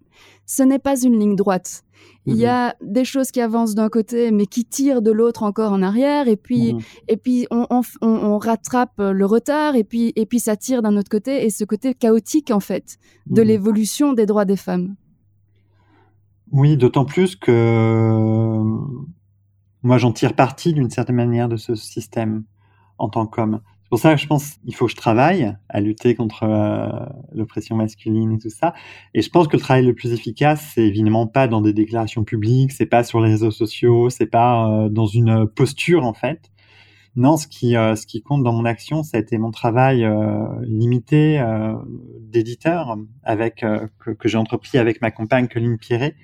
ce 0.46 0.64
n'est 0.64 0.80
pas 0.80 1.02
une 1.02 1.20
ligne 1.20 1.36
droite. 1.36 1.84
Il 2.26 2.36
y 2.36 2.44
mhm. 2.44 2.50
a 2.50 2.76
des 2.82 3.06
choses 3.06 3.32
qui 3.32 3.42
avancent 3.42 3.74
d'un 3.74 3.90
côté, 3.90 4.30
mais 4.32 4.46
qui 4.46 4.66
tirent 4.66 5.02
de 5.02 5.12
l'autre 5.12 5.44
encore 5.44 5.72
en 5.72 5.82
arrière, 5.82 6.28
et 6.28 6.36
puis, 6.36 6.76
et 7.08 7.18
puis 7.18 7.48
on, 7.50 7.66
on, 7.70 7.82
on, 8.02 8.38
rattrape 8.38 8.94
le 8.98 9.26
retard, 9.26 9.76
et 9.76 9.84
puis, 9.84 10.14
et 10.16 10.26
puis 10.28 10.40
ça 10.40 10.56
tire 10.56 10.82
d'un 10.84 10.98
autre 10.98 11.10
côté, 11.10 11.46
et 11.46 11.50
ce 11.50 11.64
côté 11.64 11.96
chaotique, 11.96 12.52
en 12.52 12.60
fait, 12.60 12.98
de 13.28 13.42
l'évolution 13.42 14.14
des 14.14 14.28
droits 14.28 14.46
des 14.46 14.56
femmes. 14.56 14.96
Oui, 16.52 16.76
d'autant 16.76 17.06
plus 17.06 17.36
que 17.36 18.62
moi 19.84 19.98
j'en 19.98 20.12
tire 20.12 20.36
parti 20.36 20.74
d'une 20.74 20.90
certaine 20.90 21.16
manière 21.16 21.48
de 21.48 21.58
ce 21.58 21.76
système 21.76 22.44
en 22.98 23.10
tant 23.10 23.26
qu'homme. 23.26 23.62
C'est 23.84 23.90
pour 23.90 24.00
ça 24.00 24.16
que 24.16 24.22
je 24.22 24.28
pense 24.28 24.54
qu'il 24.58 24.76
faut 24.76 24.86
que 24.86 24.92
je 24.92 24.96
travaille 24.96 25.54
à 25.70 25.82
lutter 25.82 26.16
contre 26.16 26.44
euh, 26.44 26.88
l'oppression 27.34 27.76
masculine 27.76 28.34
et 28.34 28.38
tout 28.38 28.50
ça. 28.50 28.74
Et 29.14 29.22
je 29.22 29.30
pense 29.30 29.48
que 29.48 29.58
le 29.58 29.62
travail 29.62 29.86
le 29.86 29.94
plus 29.94 30.14
efficace, 30.14 30.72
c'est 30.74 30.84
évidemment 30.84 31.28
pas 31.28 31.48
dans 31.48 31.62
des 31.62 31.74
déclarations 31.74 32.24
publiques, 32.24 32.72
c'est 32.72 32.86
pas 32.86 33.04
sur 33.04 33.20
les 33.22 33.32
réseaux 33.32 33.52
sociaux, 33.52 34.10
c'est 34.10 34.28
pas 34.28 34.70
euh, 34.70 34.90
dans 34.90 35.08
une 35.08 35.48
posture 35.48 36.06
en 36.06 36.14
fait. 36.14 36.52
Non, 37.18 37.36
ce 37.36 37.48
qui, 37.48 37.76
euh, 37.76 37.96
ce 37.96 38.08
qui 38.08 38.22
compte 38.22 38.44
dans 38.44 38.54
mon 38.54 38.64
action, 38.64 39.04
ça 39.04 39.18
a 39.18 39.20
été 39.20 39.38
mon 39.38 39.52
travail 39.52 40.08
limité 40.64 41.44
d'éditeur 42.22 42.98
avec 43.24 43.66
que, 44.00 44.12
que 44.12 44.28
j'ai 44.30 44.38
entrepris 44.38 44.78
avec 44.78 45.02
ma 45.02 45.12
compagne 45.12 45.50
Colline 45.50 45.78
Pierret, 45.78 46.16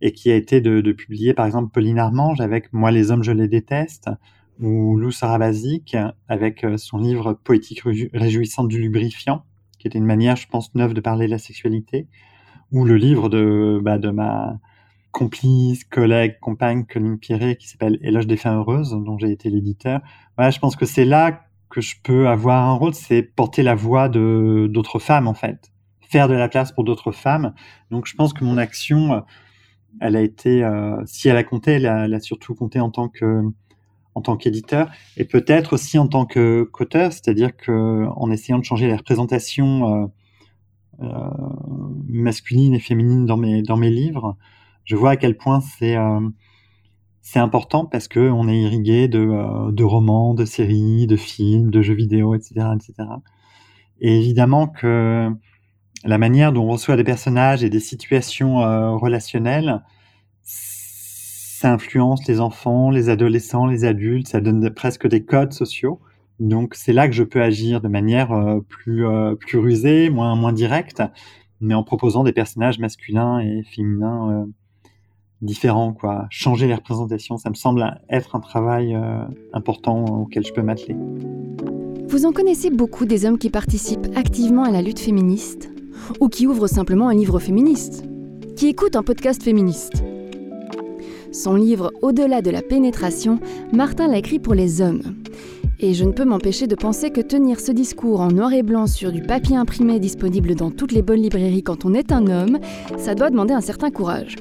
et 0.00 0.12
qui 0.12 0.30
a 0.30 0.36
été 0.36 0.60
de, 0.60 0.92
publier 0.92 1.34
par 1.34 1.46
exemple 1.46 1.70
Pauline 1.72 1.98
Armange 1.98 2.40
avec 2.40 2.72
Moi 2.72 2.90
les 2.90 3.10
hommes 3.10 3.22
je 3.22 3.32
les 3.32 3.48
déteste 3.48 4.10
ou 4.60 4.96
Lou 4.96 5.10
Sarabasic 5.10 5.96
avec 6.28 6.64
euh, 6.64 6.76
son 6.76 6.98
livre 6.98 7.32
Poétique 7.32 7.82
réjouissante 8.12 8.68
du 8.68 8.80
lubrifiant 8.80 9.44
qui 9.78 9.86
était 9.86 9.98
une 9.98 10.06
manière 10.06 10.36
je 10.36 10.48
pense 10.48 10.74
neuve 10.74 10.94
de 10.94 11.00
parler 11.00 11.26
de 11.26 11.30
la 11.30 11.38
sexualité 11.38 12.08
ou 12.72 12.84
le 12.84 12.96
livre 12.96 13.28
de, 13.28 13.80
bah, 13.82 13.98
ma 14.12 14.58
complice, 15.12 15.84
collègue, 15.84 16.38
compagne 16.40 16.84
Colline 16.84 17.18
Pierret 17.18 17.56
qui 17.56 17.68
s'appelle 17.68 17.98
Éloge 18.02 18.26
des 18.26 18.36
fins 18.36 18.56
heureuses 18.56 18.90
dont 18.92 19.18
j'ai 19.18 19.30
été 19.30 19.50
l'éditeur. 19.50 20.00
Voilà, 20.36 20.50
je 20.50 20.60
pense 20.60 20.76
que 20.76 20.86
c'est 20.86 21.04
là 21.04 21.42
que 21.68 21.80
je 21.80 21.96
peux 22.02 22.28
avoir 22.28 22.68
un 22.68 22.74
rôle, 22.74 22.94
c'est 22.94 23.22
porter 23.22 23.62
la 23.62 23.74
voix 23.74 24.08
de 24.08 24.68
d'autres 24.70 24.98
femmes 24.98 25.28
en 25.28 25.34
fait, 25.34 25.72
faire 26.00 26.28
de 26.28 26.34
la 26.34 26.48
place 26.48 26.72
pour 26.72 26.84
d'autres 26.84 27.12
femmes. 27.12 27.54
Donc 27.90 28.06
je 28.06 28.14
pense 28.14 28.32
que 28.32 28.44
mon 28.44 28.56
action 28.56 29.24
elle 30.00 30.16
a 30.16 30.22
été, 30.22 30.62
euh, 30.62 31.02
si 31.06 31.28
elle 31.28 31.36
a 31.36 31.44
compté, 31.44 31.72
elle 31.72 31.86
a, 31.86 32.20
surtout 32.20 32.54
compté 32.54 32.80
en 32.80 32.90
tant 32.90 33.08
que 33.08 33.42
en 34.16 34.22
tant 34.22 34.36
qu'éditeur 34.36 34.90
et 35.16 35.24
peut-être 35.24 35.74
aussi 35.74 35.96
en 35.96 36.08
tant 36.08 36.26
que 36.26 36.68
qu'auteur, 36.72 37.12
c'est-à-dire 37.12 37.56
que 37.56 38.06
en 38.16 38.30
essayant 38.30 38.58
de 38.58 38.64
changer 38.64 38.88
la 38.88 38.96
représentation 38.96 40.02
euh, 40.02 40.06
euh, 41.02 41.30
masculine 42.08 42.74
et 42.74 42.80
féminine 42.80 43.24
dans 43.24 43.36
mes 43.36 43.62
dans 43.62 43.76
mes 43.76 43.90
livres, 43.90 44.36
je 44.84 44.96
vois 44.96 45.10
à 45.10 45.16
quel 45.16 45.36
point 45.36 45.60
c'est 45.60 45.96
c'est 47.22 47.38
important 47.38 47.84
parce 47.86 48.08
que 48.08 48.20
on 48.20 48.48
est 48.48 48.60
irrigué 48.60 49.06
de, 49.06 49.70
de 49.70 49.84
romans, 49.84 50.34
de 50.34 50.44
séries, 50.44 51.06
de 51.06 51.16
films, 51.16 51.70
de 51.70 51.82
jeux 51.82 51.94
vidéo, 51.94 52.34
etc., 52.34 52.66
etc. 52.74 53.08
Et 54.00 54.18
évidemment 54.18 54.66
que 54.66 55.30
la 56.04 56.18
manière 56.18 56.52
dont 56.52 56.64
on 56.64 56.72
reçoit 56.72 56.96
des 56.96 57.04
personnages 57.04 57.62
et 57.62 57.70
des 57.70 57.80
situations 57.80 58.62
euh, 58.62 58.90
relationnelles, 58.92 59.82
ça 60.42 61.72
influence 61.72 62.26
les 62.26 62.40
enfants, 62.40 62.90
les 62.90 63.10
adolescents, 63.10 63.66
les 63.66 63.84
adultes, 63.84 64.28
ça 64.28 64.40
donne 64.40 64.70
presque 64.70 65.06
des 65.06 65.24
codes 65.24 65.52
sociaux. 65.52 66.00
Donc 66.38 66.74
c'est 66.74 66.94
là 66.94 67.06
que 67.06 67.14
je 67.14 67.22
peux 67.22 67.42
agir 67.42 67.82
de 67.82 67.88
manière 67.88 68.30
plus 68.66 69.04
plus 69.38 69.58
rusée, 69.58 70.08
moins 70.08 70.34
moins 70.36 70.54
directe, 70.54 71.02
mais 71.60 71.74
en 71.74 71.82
proposant 71.82 72.24
des 72.24 72.32
personnages 72.32 72.78
masculins 72.78 73.40
et 73.40 73.62
féminins 73.62 74.46
différents, 75.42 75.92
quoi. 75.92 76.26
Changer 76.30 76.66
les 76.66 76.74
représentations, 76.74 77.36
ça 77.36 77.50
me 77.50 77.54
semble 77.54 78.00
être 78.08 78.36
un 78.36 78.40
travail 78.40 78.96
important 79.52 80.06
auquel 80.06 80.46
je 80.46 80.54
peux 80.54 80.62
m'atteler. 80.62 80.96
Vous 82.08 82.24
en 82.24 82.32
connaissez 82.32 82.70
beaucoup 82.70 83.04
des 83.04 83.26
hommes 83.26 83.38
qui 83.38 83.50
participent 83.50 84.08
activement 84.16 84.64
à 84.64 84.70
la 84.70 84.80
lutte 84.80 84.98
féministe? 84.98 85.70
Ou 86.20 86.28
qui 86.28 86.46
ouvrent 86.46 86.68
simplement 86.68 87.08
un 87.08 87.14
livre 87.14 87.38
féministe, 87.38 88.04
qui 88.56 88.68
écoutent 88.68 88.96
un 88.96 89.02
podcast 89.02 89.42
féministe. 89.42 90.02
Son 91.32 91.54
livre 91.54 91.92
Au-delà 92.02 92.42
de 92.42 92.50
la 92.50 92.62
pénétration, 92.62 93.38
Martin 93.72 94.08
l'a 94.08 94.18
écrit 94.18 94.38
pour 94.38 94.54
les 94.54 94.80
hommes. 94.80 95.02
Et 95.78 95.94
je 95.94 96.04
ne 96.04 96.12
peux 96.12 96.24
m'empêcher 96.24 96.66
de 96.66 96.74
penser 96.74 97.10
que 97.10 97.20
tenir 97.20 97.60
ce 97.60 97.72
discours 97.72 98.20
en 98.20 98.28
noir 98.28 98.52
et 98.52 98.62
blanc 98.62 98.86
sur 98.86 99.12
du 99.12 99.22
papier 99.22 99.56
imprimé 99.56 99.98
disponible 99.98 100.54
dans 100.54 100.70
toutes 100.70 100.92
les 100.92 101.02
bonnes 101.02 101.22
librairies 101.22 101.62
quand 101.62 101.84
on 101.84 101.94
est 101.94 102.12
un 102.12 102.26
homme, 102.26 102.58
ça 102.98 103.14
doit 103.14 103.30
demander 103.30 103.54
un 103.54 103.60
certain 103.60 103.90
courage, 103.90 104.36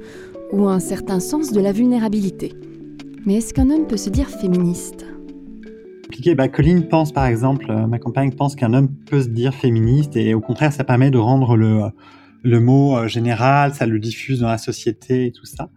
ou 0.51 0.67
un 0.67 0.79
certain 0.79 1.19
sens 1.19 1.51
de 1.51 1.61
la 1.61 1.71
vulnérabilité. 1.71 2.53
Mais 3.25 3.35
est-ce 3.35 3.53
qu'un 3.53 3.69
homme 3.69 3.87
peut 3.87 3.97
se 3.97 4.09
dire 4.09 4.29
féministe? 4.29 5.05
Bah, 6.35 6.47
Colline 6.47 6.87
pense 6.87 7.11
par 7.11 7.25
exemple, 7.25 7.69
euh, 7.69 7.87
ma 7.87 7.99
compagne 7.99 8.33
pense 8.33 8.55
qu'un 8.55 8.73
homme 8.73 8.89
peut 9.05 9.21
se 9.21 9.29
dire 9.29 9.53
féministe 9.53 10.15
et 10.15 10.33
au 10.33 10.41
contraire 10.41 10.73
ça 10.73 10.83
permet 10.83 11.11
de 11.11 11.17
rendre 11.17 11.55
le, 11.55 11.83
le 12.43 12.59
mot 12.59 12.97
euh, 12.97 13.07
général, 13.07 13.73
ça 13.73 13.85
le 13.85 13.99
diffuse 13.99 14.39
dans 14.39 14.47
la 14.47 14.57
société 14.57 15.27
et 15.27 15.31
tout 15.31 15.45
ça. 15.45 15.69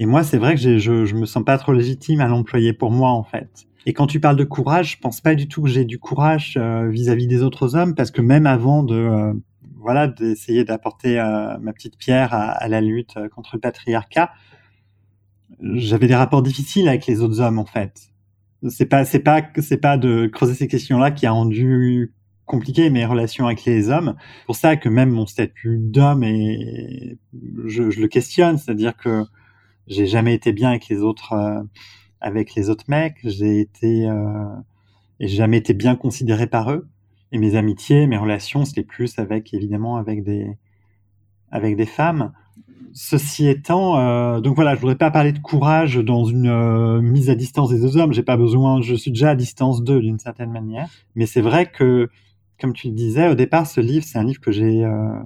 Et 0.00 0.06
moi 0.06 0.24
c'est 0.24 0.38
vrai 0.38 0.54
que 0.54 0.60
je, 0.60 1.04
je 1.04 1.14
me 1.14 1.26
sens 1.26 1.44
pas 1.44 1.58
trop 1.58 1.72
légitime 1.72 2.20
à 2.20 2.28
l'employer 2.28 2.72
pour 2.72 2.90
moi 2.90 3.10
en 3.10 3.22
fait. 3.22 3.66
Et 3.86 3.92
quand 3.92 4.06
tu 4.06 4.18
parles 4.18 4.36
de 4.36 4.44
courage, 4.44 4.92
je 4.92 4.98
pense 4.98 5.20
pas 5.20 5.34
du 5.34 5.46
tout 5.46 5.62
que 5.62 5.68
j'ai 5.68 5.84
du 5.84 5.98
courage 5.98 6.54
euh, 6.56 6.88
vis-à-vis 6.88 7.26
des 7.26 7.42
autres 7.42 7.76
hommes 7.76 7.94
parce 7.94 8.10
que 8.10 8.22
même 8.22 8.46
avant 8.46 8.82
de 8.82 9.34
voilà 9.78 10.08
d'essayer 10.08 10.64
d'apporter 10.64 11.16
ma 11.60 11.74
petite 11.74 11.98
pierre 11.98 12.32
à, 12.32 12.66
la 12.68 12.80
lutte 12.80 13.18
contre 13.34 13.50
le 13.52 13.60
patriarcat, 13.60 14.32
j'avais 15.60 16.06
des 16.06 16.14
rapports 16.14 16.42
difficiles 16.42 16.88
avec 16.88 17.06
les 17.06 17.20
autres 17.20 17.42
hommes 17.42 17.58
en 17.58 17.66
fait 17.66 18.13
c'est 18.68 18.86
pas 18.86 19.04
c'est 19.04 19.20
pas 19.20 19.42
c'est 19.60 19.78
pas 19.78 19.96
de 19.96 20.26
creuser 20.26 20.54
ces 20.54 20.68
questions-là 20.68 21.10
qui 21.10 21.26
a 21.26 21.32
rendu 21.32 22.12
compliqué 22.46 22.90
mes 22.90 23.06
relations 23.06 23.46
avec 23.46 23.64
les 23.64 23.88
hommes. 23.88 24.14
Pour 24.46 24.56
ça 24.56 24.76
que 24.76 24.88
même 24.88 25.10
mon 25.10 25.26
statut 25.26 25.78
d'homme 25.78 26.24
et 26.24 27.18
je, 27.66 27.82
le 27.82 28.08
questionne, 28.08 28.58
c'est-à-dire 28.58 28.96
que 28.96 29.24
j'ai 29.86 30.06
jamais 30.06 30.34
été 30.34 30.52
bien 30.52 30.70
avec 30.70 30.88
les 30.88 31.00
autres 31.00 31.32
euh, 31.32 31.62
avec 32.20 32.54
les 32.54 32.70
autres 32.70 32.84
mecs, 32.88 33.18
j'ai 33.24 33.60
été 33.60 34.08
euh, 34.08 34.46
jamais 35.20 35.58
été 35.58 35.74
bien 35.74 35.96
considéré 35.96 36.46
par 36.46 36.70
eux. 36.70 36.88
Et 37.32 37.38
mes 37.38 37.56
amitiés, 37.56 38.06
mes 38.06 38.16
relations, 38.16 38.64
c'était 38.64 38.84
plus 38.84 39.18
avec 39.18 39.52
évidemment 39.52 39.96
avec 39.96 40.22
des 40.24 40.56
avec 41.50 41.76
des 41.76 41.86
femmes. 41.86 42.32
Ceci 42.92 43.48
étant, 43.48 43.98
euh, 43.98 44.40
donc 44.40 44.54
voilà, 44.54 44.74
je 44.74 44.80
voudrais 44.80 44.96
pas 44.96 45.10
parler 45.10 45.32
de 45.32 45.40
courage 45.40 45.96
dans 45.96 46.24
une 46.24 46.46
euh, 46.46 47.00
mise 47.00 47.28
à 47.28 47.34
distance 47.34 47.70
des 47.70 47.80
deux 47.80 47.96
hommes. 47.96 48.12
J'ai 48.12 48.22
pas 48.22 48.36
besoin, 48.36 48.80
je 48.82 48.94
suis 48.94 49.10
déjà 49.10 49.30
à 49.30 49.34
distance 49.34 49.82
d'eux 49.82 50.00
d'une 50.00 50.18
certaine 50.18 50.52
manière. 50.52 50.88
Mais 51.16 51.26
c'est 51.26 51.40
vrai 51.40 51.66
que, 51.66 52.08
comme 52.60 52.72
tu 52.72 52.88
le 52.88 52.94
disais, 52.94 53.28
au 53.28 53.34
départ, 53.34 53.66
ce 53.66 53.80
livre, 53.80 54.04
c'est 54.06 54.18
un 54.18 54.24
livre 54.24 54.40
que 54.40 54.52
j'ai 54.52 54.84
euh, 54.84 55.18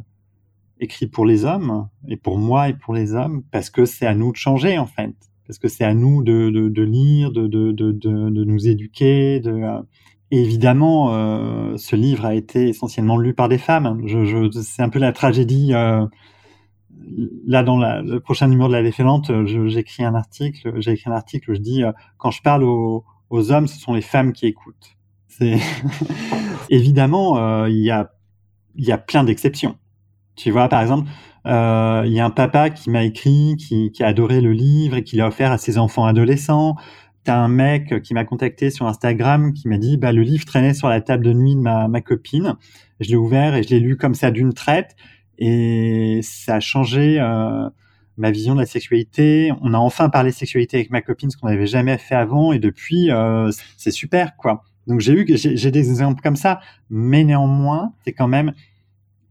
écrit 0.80 1.06
pour 1.06 1.26
les 1.26 1.44
hommes 1.44 1.88
et 2.08 2.16
pour 2.16 2.38
moi 2.38 2.70
et 2.70 2.74
pour 2.74 2.94
les 2.94 3.14
hommes 3.14 3.42
parce 3.50 3.68
que 3.68 3.84
c'est 3.84 4.06
à 4.06 4.14
nous 4.14 4.32
de 4.32 4.36
changer 4.36 4.78
en 4.78 4.86
fait, 4.86 5.14
parce 5.46 5.58
que 5.58 5.68
c'est 5.68 5.84
à 5.84 5.92
nous 5.92 6.22
de, 6.22 6.50
de, 6.50 6.68
de 6.68 6.82
lire, 6.82 7.32
de, 7.32 7.46
de, 7.46 8.44
nous 8.44 8.66
éduquer, 8.66 9.40
de 9.40 9.82
et 10.30 10.42
évidemment, 10.42 11.14
euh, 11.14 11.76
ce 11.78 11.96
livre 11.96 12.26
a 12.26 12.34
été 12.34 12.68
essentiellement 12.68 13.16
lu 13.16 13.32
par 13.32 13.48
des 13.48 13.56
femmes. 13.58 14.02
Je, 14.04 14.50
c'est 14.50 14.82
un 14.82 14.90
peu 14.90 14.98
la 14.98 15.12
tragédie 15.12 15.72
euh, 15.72 16.04
là 17.46 17.62
dans 17.62 17.76
le 17.78 18.18
prochain 18.20 18.48
numéro 18.48 18.68
de 18.68 18.74
la 18.74 18.82
déferlante, 18.82 19.30
j'écris 19.46 20.04
un 20.04 20.14
article, 20.14 20.72
j'ai 20.80 20.92
écrit 20.92 21.10
un 21.10 21.14
article 21.14 21.50
où 21.50 21.54
je 21.54 21.60
dis 21.60 21.82
euh, 21.82 21.92
quand 22.16 22.30
je 22.30 22.42
parle 22.42 22.64
aux, 22.64 23.04
hommes, 23.30 23.66
ce 23.66 23.78
sont 23.78 23.94
les 23.94 24.00
femmes 24.00 24.32
qui 24.32 24.46
écoutent. 24.46 24.96
C'est 25.26 25.58
évidemment 26.70 27.38
euh, 27.38 27.68
il 27.68 27.82
y 27.82 27.90
a 27.90 28.10
il 28.76 28.84
y 28.84 28.92
a 28.92 28.98
plein 28.98 29.24
d'exceptions. 29.24 29.76
Tu 30.36 30.52
vois, 30.52 30.68
par 30.68 30.80
exemple, 30.82 31.08
euh, 31.46 32.04
il 32.06 32.12
y 32.12 32.20
a 32.20 32.24
un 32.24 32.30
papa 32.30 32.70
qui 32.70 32.90
m'a 32.90 33.02
écrit, 33.02 33.56
qui, 33.56 33.90
a 34.00 34.06
adoré 34.06 34.40
le 34.40 34.52
livre 34.52 34.96
et 34.96 35.02
qui 35.02 35.16
l'a 35.16 35.26
offert 35.26 35.50
à 35.50 35.58
ses 35.58 35.78
enfants 35.78 36.04
adolescents. 36.04 36.76
T'as 37.24 37.36
un 37.36 37.48
mec 37.48 38.00
qui 38.02 38.14
m'a 38.14 38.24
contacté 38.24 38.70
sur 38.70 38.86
Instagram 38.86 39.52
qui 39.52 39.66
m'a 39.66 39.78
dit 39.78 39.96
bah 39.96 40.12
le 40.12 40.22
livre 40.22 40.44
traînait 40.44 40.74
sur 40.74 40.88
la 40.88 41.00
table 41.00 41.24
de 41.24 41.32
nuit 41.32 41.56
de 41.56 41.60
ma 41.60 42.00
copine. 42.00 42.54
Je 43.00 43.10
l'ai 43.10 43.16
ouvert 43.16 43.56
et 43.56 43.64
je 43.64 43.70
l'ai 43.70 43.80
lu 43.80 43.96
comme 43.96 44.14
ça 44.14 44.30
d'une 44.30 44.52
traite 44.52 44.94
et 45.38 46.20
ça 46.22 46.56
a 46.56 46.60
changé 46.60 47.18
euh, 47.20 47.68
ma 48.16 48.30
vision 48.30 48.54
de 48.54 48.60
la 48.60 48.66
sexualité. 48.66 49.52
On 49.62 49.72
a 49.74 49.78
enfin 49.78 50.08
parlé 50.08 50.32
sexualité 50.32 50.78
avec 50.78 50.90
ma 50.90 51.00
copine, 51.00 51.30
ce 51.30 51.36
qu'on 51.36 51.48
n'avait 51.48 51.66
jamais 51.66 51.96
fait 51.98 52.16
avant, 52.16 52.52
et 52.52 52.58
depuis, 52.58 53.10
euh, 53.10 53.50
c'est 53.76 53.92
super, 53.92 54.36
quoi. 54.36 54.64
Donc 54.86 55.00
j'ai 55.00 55.12
eu, 55.12 55.26
j'ai 55.36 55.70
des 55.70 55.90
exemples 55.90 56.22
comme 56.22 56.36
ça, 56.36 56.60
mais 56.90 57.22
néanmoins, 57.22 57.92
c'est 58.04 58.12
quand 58.12 58.28
même 58.28 58.54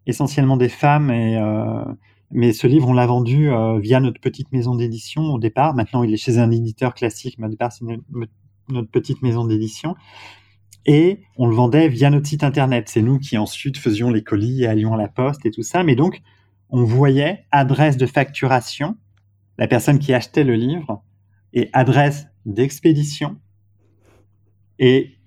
essentiellement 0.06 0.56
des 0.56 0.70
femmes 0.70 1.10
et 1.10 1.38
euh, 1.38 1.84
mais 2.30 2.54
ce 2.54 2.68
livre, 2.68 2.90
on 2.90 2.94
l'a 2.94 3.06
vendu 3.08 3.50
via 3.80 4.02
notre 4.02 4.20
petite 4.20 4.52
maison 4.52 4.76
d'édition 4.76 5.24
au 5.24 5.40
départ. 5.40 5.74
Maintenant, 5.74 6.04
il 6.04 6.14
est 6.14 6.18
chez 6.18 6.40
un 6.40 6.52
éditeur 6.52 6.94
classique, 6.94 7.38
mais 7.40 7.48
au 7.48 7.50
départ, 7.50 7.72
c'est 7.72 7.86
notre 8.68 8.90
petite 8.92 9.22
maison 9.22 9.46
d'édition 9.46 9.96
et 10.86 11.22
on 11.38 11.48
le 11.48 11.56
vendait 11.56 11.90
via 11.90 12.10
notre 12.10 12.28
site 12.28 12.44
internet. 12.44 12.88
C'est 12.90 13.02
nous 13.02 13.20
qui 13.20 13.38
ensuite 13.38 13.78
faisions 13.78 14.10
les 14.10 14.24
colis 14.24 14.64
et 14.64 14.68
allions 14.68 14.94
à 14.94 14.98
la 14.98 15.08
poste 15.08 15.46
et 15.46 15.52
tout 15.52 15.64
ça. 15.64 15.84
Mais 15.84 15.96
donc, 15.96 16.22
on 16.70 16.84
voyait 16.84 17.46
adresse 17.52 17.98
de 17.98 18.06
facturation, 18.06 18.96
la 19.58 19.68
personne 19.68 20.00
qui 20.00 20.14
achetait 20.14 20.44
le 20.44 20.56
livre, 20.56 21.04
et 21.54 21.70
adresse 21.74 22.28
d'expédition. 22.46 23.38
Et 24.80 25.18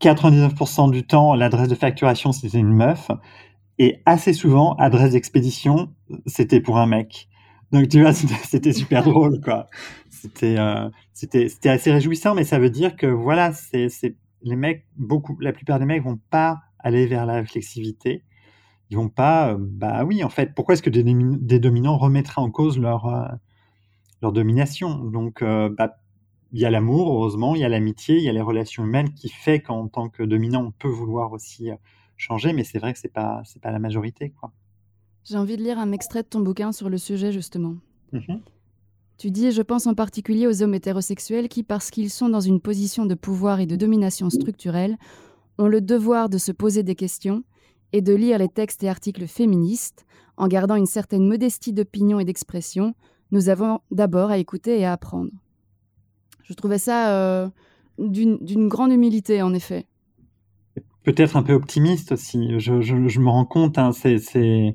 99% 0.00 0.90
du 0.90 1.04
temps, 1.04 1.34
l'adresse 1.34 1.68
de 1.68 1.74
facturation, 1.74 2.32
c'était 2.32 2.58
une 2.58 2.72
meuf. 2.72 3.10
Et 3.78 4.00
assez 4.06 4.32
souvent, 4.32 4.74
adresse 4.74 5.12
d'expédition, 5.12 5.92
c'était 6.26 6.60
pour 6.60 6.78
un 6.78 6.86
mec. 6.86 7.28
Donc, 7.72 7.88
tu 7.88 8.00
vois, 8.00 8.12
c'était 8.44 8.72
super 8.72 9.02
drôle, 9.02 9.40
quoi. 9.40 9.66
C'était, 10.10 10.56
euh, 10.58 10.88
assez 11.64 11.92
réjouissant, 11.92 12.34
mais 12.34 12.44
ça 12.44 12.58
veut 12.58 12.70
dire 12.70 12.96
que, 12.96 13.06
voilà, 13.06 13.52
c'est 13.52 13.88
les 14.42 14.56
mecs, 14.56 14.86
beaucoup, 14.96 15.36
la 15.40 15.52
plupart 15.52 15.78
des 15.78 15.84
mecs 15.84 16.02
vont 16.02 16.18
pas 16.30 16.62
aller 16.78 17.06
vers 17.06 17.26
la 17.26 17.34
réflexivité. 17.34 18.24
Ils 18.90 18.96
vont 18.96 19.08
pas, 19.08 19.52
euh, 19.52 19.56
bah 19.58 20.04
oui, 20.04 20.22
en 20.22 20.28
fait, 20.28 20.54
pourquoi 20.54 20.74
est-ce 20.74 20.82
que 20.82 20.90
des, 20.90 21.02
des, 21.04 21.58
dominants 21.58 21.96
remettraient 21.96 22.42
en 22.42 22.50
cause 22.50 22.78
leur, 22.78 23.06
euh, 23.06 23.28
leur 24.20 24.32
domination? 24.32 24.98
Donc, 24.98 25.42
euh, 25.42 25.70
bah, 25.70 25.96
il 26.52 26.60
y 26.60 26.66
a 26.66 26.70
l'amour, 26.70 27.10
heureusement, 27.10 27.54
il 27.54 27.62
y 27.62 27.64
a 27.64 27.68
l'amitié, 27.68 28.18
il 28.18 28.22
y 28.22 28.28
a 28.28 28.32
les 28.32 28.42
relations 28.42 28.84
humaines 28.84 29.14
qui 29.14 29.30
fait 29.30 29.60
qu'en 29.60 29.88
tant 29.88 30.08
que 30.10 30.22
dominant, 30.22 30.64
on 30.66 30.70
peut 30.70 30.88
vouloir 30.88 31.32
aussi 31.32 31.70
changer, 32.18 32.52
mais 32.52 32.64
c'est 32.64 32.78
vrai 32.78 32.92
que 32.92 32.98
c'est 32.98 33.12
pas, 33.12 33.40
c'est 33.44 33.62
pas 33.62 33.70
la 33.70 33.78
majorité, 33.78 34.30
quoi. 34.30 34.52
J'ai 35.24 35.38
envie 35.38 35.56
de 35.56 35.62
lire 35.62 35.78
un 35.78 35.92
extrait 35.92 36.22
de 36.22 36.28
ton 36.28 36.40
bouquin 36.40 36.72
sur 36.72 36.90
le 36.90 36.98
sujet, 36.98 37.32
justement. 37.32 37.76
Mmh 38.12 38.34
tu 39.22 39.30
dis, 39.30 39.52
je 39.52 39.62
pense 39.62 39.86
en 39.86 39.94
particulier 39.94 40.48
aux 40.48 40.64
hommes 40.64 40.74
hétérosexuels 40.74 41.48
qui, 41.48 41.62
parce 41.62 41.92
qu'ils 41.92 42.10
sont 42.10 42.28
dans 42.28 42.40
une 42.40 42.58
position 42.60 43.06
de 43.06 43.14
pouvoir 43.14 43.60
et 43.60 43.66
de 43.66 43.76
domination 43.76 44.30
structurelle, 44.30 44.98
ont 45.58 45.68
le 45.68 45.80
devoir 45.80 46.28
de 46.28 46.38
se 46.38 46.50
poser 46.50 46.82
des 46.82 46.96
questions 46.96 47.44
et 47.92 48.02
de 48.02 48.12
lire 48.12 48.38
les 48.38 48.48
textes 48.48 48.82
et 48.82 48.88
articles 48.88 49.28
féministes 49.28 50.06
en 50.36 50.48
gardant 50.48 50.74
une 50.74 50.86
certaine 50.86 51.24
modestie 51.24 51.72
d'opinion 51.72 52.18
et 52.18 52.24
d'expression. 52.24 52.96
Nous 53.30 53.48
avons 53.48 53.78
d'abord 53.92 54.32
à 54.32 54.38
écouter 54.38 54.80
et 54.80 54.86
à 54.86 54.92
apprendre. 54.92 55.30
Je 56.42 56.54
trouvais 56.54 56.78
ça 56.78 57.14
euh, 57.14 57.48
d'une 57.98 58.66
grande 58.66 58.90
humilité, 58.90 59.40
en 59.40 59.54
effet. 59.54 59.86
Peut-être 61.04 61.36
un 61.36 61.44
peu 61.44 61.52
optimiste 61.52 62.10
aussi. 62.10 62.58
Je, 62.58 62.72
me 63.20 63.30
rends 63.30 63.46
compte, 63.46 63.78
hein, 63.78 63.92
c'est 63.92 64.74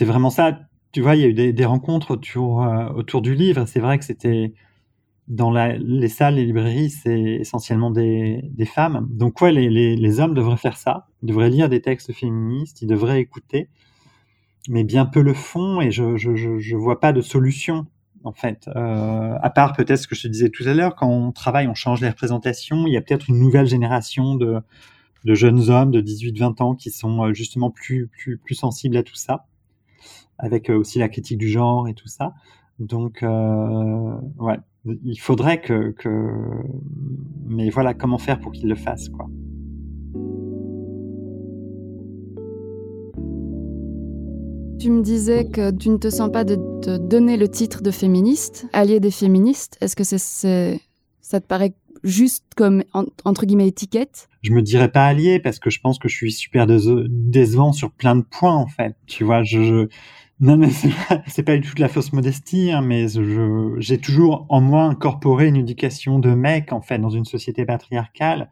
vraiment 0.00 0.30
ça 0.30 0.60
tu 0.94 1.00
vois, 1.00 1.16
il 1.16 1.22
y 1.22 1.24
a 1.24 1.28
eu 1.28 1.52
des, 1.52 1.64
rencontres 1.64 2.12
autour, 2.12 2.62
euh, 2.62 2.88
autour 2.90 3.20
du 3.20 3.34
livre. 3.34 3.66
C'est 3.66 3.80
vrai 3.80 3.98
que 3.98 4.04
c'était 4.04 4.54
dans 5.26 5.50
les 5.50 6.08
salles, 6.08 6.36
les 6.36 6.44
librairies, 6.44 6.90
c'est 6.90 7.20
essentiellement 7.20 7.90
des, 7.90 8.68
femmes. 8.72 9.08
Donc, 9.10 9.40
ouais, 9.40 9.50
les, 9.50 10.20
hommes 10.20 10.34
devraient 10.34 10.56
faire 10.56 10.76
ça. 10.76 11.08
Ils 11.22 11.26
devraient 11.26 11.50
lire 11.50 11.68
des 11.68 11.80
textes 11.80 12.12
féministes, 12.12 12.80
ils 12.80 12.86
devraient 12.86 13.20
écouter. 13.20 13.68
Mais 14.68 14.84
bien 14.84 15.04
peu 15.04 15.20
le 15.20 15.34
font 15.34 15.80
et 15.80 15.90
je, 15.90 16.16
je, 16.16 16.76
vois 16.76 17.00
pas 17.00 17.12
de 17.12 17.22
solution, 17.22 17.86
en 18.22 18.32
fait. 18.32 18.68
Euh, 18.76 19.36
à 19.42 19.50
part 19.50 19.72
peut-être 19.72 19.98
ce 19.98 20.06
que 20.06 20.14
je 20.14 20.22
te 20.22 20.28
disais 20.28 20.48
tout 20.48 20.62
à 20.64 20.74
l'heure, 20.74 20.94
quand 20.94 21.08
on 21.08 21.32
travaille, 21.32 21.66
on 21.66 21.74
change 21.74 22.02
les 22.02 22.08
représentations. 22.08 22.86
Il 22.86 22.92
y 22.92 22.96
a 22.96 23.00
peut-être 23.00 23.28
une 23.28 23.40
nouvelle 23.40 23.66
génération 23.66 24.36
de, 24.36 24.62
jeunes 25.24 25.70
hommes 25.70 25.90
de 25.90 26.00
18-20 26.00 26.62
ans 26.62 26.74
qui 26.76 26.92
sont 26.92 27.24
euh, 27.24 27.34
justement 27.34 27.70
plus 27.70 28.10
sensibles 28.52 28.96
à 28.96 29.02
tout 29.02 29.16
ça 29.16 29.46
avec 30.38 30.70
euh, 30.70 30.78
aussi 30.78 30.98
la 30.98 31.08
critique 31.08 31.38
du 31.38 31.48
genre 31.48 31.88
et 31.88 31.94
tout 31.94 32.08
ça. 32.08 32.34
Donc, 32.78 33.22
euh, 33.22 34.16
ouais, 34.38 34.58
il 35.04 35.16
faudrait 35.16 35.60
que, 35.60 35.92
que, 35.92 36.08
mais 37.46 37.70
voilà, 37.70 37.94
comment 37.94 38.18
faire 38.18 38.40
pour 38.40 38.52
qu'il 38.52 38.68
le 38.68 38.74
fasse, 38.74 39.08
quoi. 39.08 39.28
Tu 44.80 44.90
me 44.90 45.00
disais 45.00 45.46
que 45.46 45.70
tu 45.70 45.88
ne 45.88 45.96
te 45.96 46.10
sens 46.10 46.30
pas 46.30 46.44
de 46.44 46.56
te 46.82 46.98
donner 46.98 47.38
le 47.38 47.48
titre 47.48 47.80
de 47.80 47.90
féministe, 47.90 48.66
allié 48.74 49.00
des 49.00 49.10
féministes. 49.10 49.78
Est-ce 49.80 49.96
que 49.96 50.04
c'est, 50.04 50.80
ça 51.22 51.40
te 51.40 51.46
paraît 51.46 51.74
juste 52.02 52.44
comme 52.54 52.84
entre 53.24 53.46
guillemets 53.46 53.68
étiquette? 53.68 54.28
Je 54.42 54.52
me 54.52 54.60
dirais 54.60 54.90
pas 54.90 55.06
allié 55.06 55.40
parce 55.40 55.58
que 55.58 55.70
je 55.70 55.80
pense 55.80 55.98
que 55.98 56.08
je 56.08 56.14
suis 56.14 56.32
super 56.32 56.66
décevant 56.66 57.72
sur 57.72 57.92
plein 57.92 58.14
de 58.14 58.24
points 58.30 58.54
en 58.54 58.66
fait. 58.66 58.94
Tu 59.06 59.24
vois, 59.24 59.42
je, 59.42 59.88
non 60.40 60.56
mais 60.56 60.70
c'est 60.70 61.42
pas, 61.42 61.56
du 61.56 61.68
tout 61.68 61.74
de 61.74 61.80
la 61.80 61.88
fausse 61.88 62.12
modestie, 62.12 62.72
hein, 62.72 62.82
mais 62.82 63.06
j'ai 63.78 63.98
toujours 63.98 64.46
en 64.48 64.60
moi 64.60 64.84
incorporé 64.84 65.46
une 65.46 65.56
éducation 65.56 66.18
de 66.18 66.30
mec 66.30 66.72
en 66.72 66.80
fait 66.80 66.98
dans 66.98 67.10
une 67.10 67.24
société 67.24 67.64
patriarcale. 67.64 68.50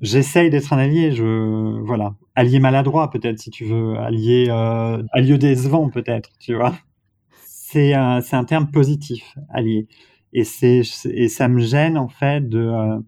J'essaye 0.00 0.50
d'être 0.50 0.72
un 0.72 0.78
allié, 0.78 1.12
je 1.12 1.80
voilà, 1.82 2.14
allié 2.34 2.58
maladroit 2.60 3.10
peut-être 3.10 3.38
si 3.38 3.50
tu 3.50 3.64
veux, 3.64 3.96
allié 3.98 4.46
euh, 4.48 5.02
allié 5.12 5.38
décevant 5.38 5.88
peut-être, 5.88 6.30
tu 6.40 6.54
vois. 6.54 6.74
C'est 7.46 7.94
un, 7.94 8.20
un 8.32 8.44
terme 8.44 8.70
positif, 8.70 9.36
allié. 9.50 9.88
Et 10.32 10.42
et 10.62 11.28
ça 11.28 11.48
me 11.48 11.60
gêne 11.60 11.96
en 11.96 12.08
fait 12.08 12.48
de 12.48 12.58
euh, 12.58 12.98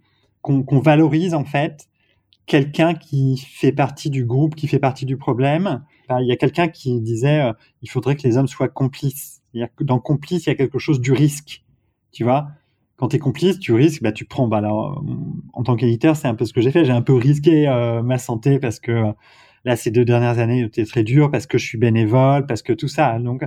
qu'on 0.43 0.79
valorise 0.79 1.35
en 1.35 1.45
fait 1.45 1.89
quelqu'un 2.47 2.95
qui 2.95 3.37
fait 3.37 3.73
partie 3.73 4.11
du 4.11 4.25
groupe, 4.25 4.55
qui 4.55 4.69
fait 4.69 4.79
partie 4.79 5.05
du 5.05 5.17
problème. 5.17 5.85
Il 6.11 6.27
y 6.27 6.33
a 6.33 6.37
quelqu'un 6.37 6.69
qui 6.69 7.01
disait 7.01 7.41
euh, 7.41 7.53
il 7.83 7.91
faudrait 7.91 8.17
que 8.17 8.23
les 8.23 8.37
hommes 8.37 8.47
soient 8.47 8.69
complices. 8.69 9.43
Dans 9.81 9.99
complice, 9.99 10.47
il 10.47 10.51
y 10.51 10.53
a 10.53 10.55
quelque 10.55 10.79
chose 10.79 11.01
du 11.01 11.13
risque, 11.13 11.65
tu 12.13 12.25
vois? 12.25 12.49
Quand 12.97 13.09
tu 13.09 13.17
es 13.17 13.19
complice, 13.19 13.59
tu 13.59 13.73
risques, 13.75 14.03
bah, 14.03 14.13
tu 14.13 14.25
prends. 14.25 14.49
Bah, 14.49 14.59
alors, 14.59 15.03
en 15.53 15.63
tant 15.63 15.77
qu'éditeur, 15.77 16.17
c'est 16.17 16.29
un 16.29 16.35
peu 16.35 16.45
ce 16.45 16.53
que 16.53 16.61
j'ai 16.61 16.71
fait. 16.71 16.85
J'ai 16.85 16.93
un 16.93 17.03
peu 17.03 17.15
risqué 17.15 17.69
euh, 17.69 18.03
ma 18.03 18.19
santé 18.19 18.59
parce 18.59 18.81
que 18.81 19.13
là, 19.65 19.77
ces 19.77 19.91
deux 19.91 20.05
dernières 20.05 20.39
années 20.39 20.63
étaient 20.63 20.85
très 20.85 21.05
dures, 21.05 21.31
parce 21.31 21.47
que 21.47 21.59
je 21.59 21.67
suis 21.67 21.79
bénévole, 21.79 22.47
parce 22.47 22.63
que 22.63 22.73
tout 22.73 22.89
ça. 22.89 23.19
Donc, 23.19 23.45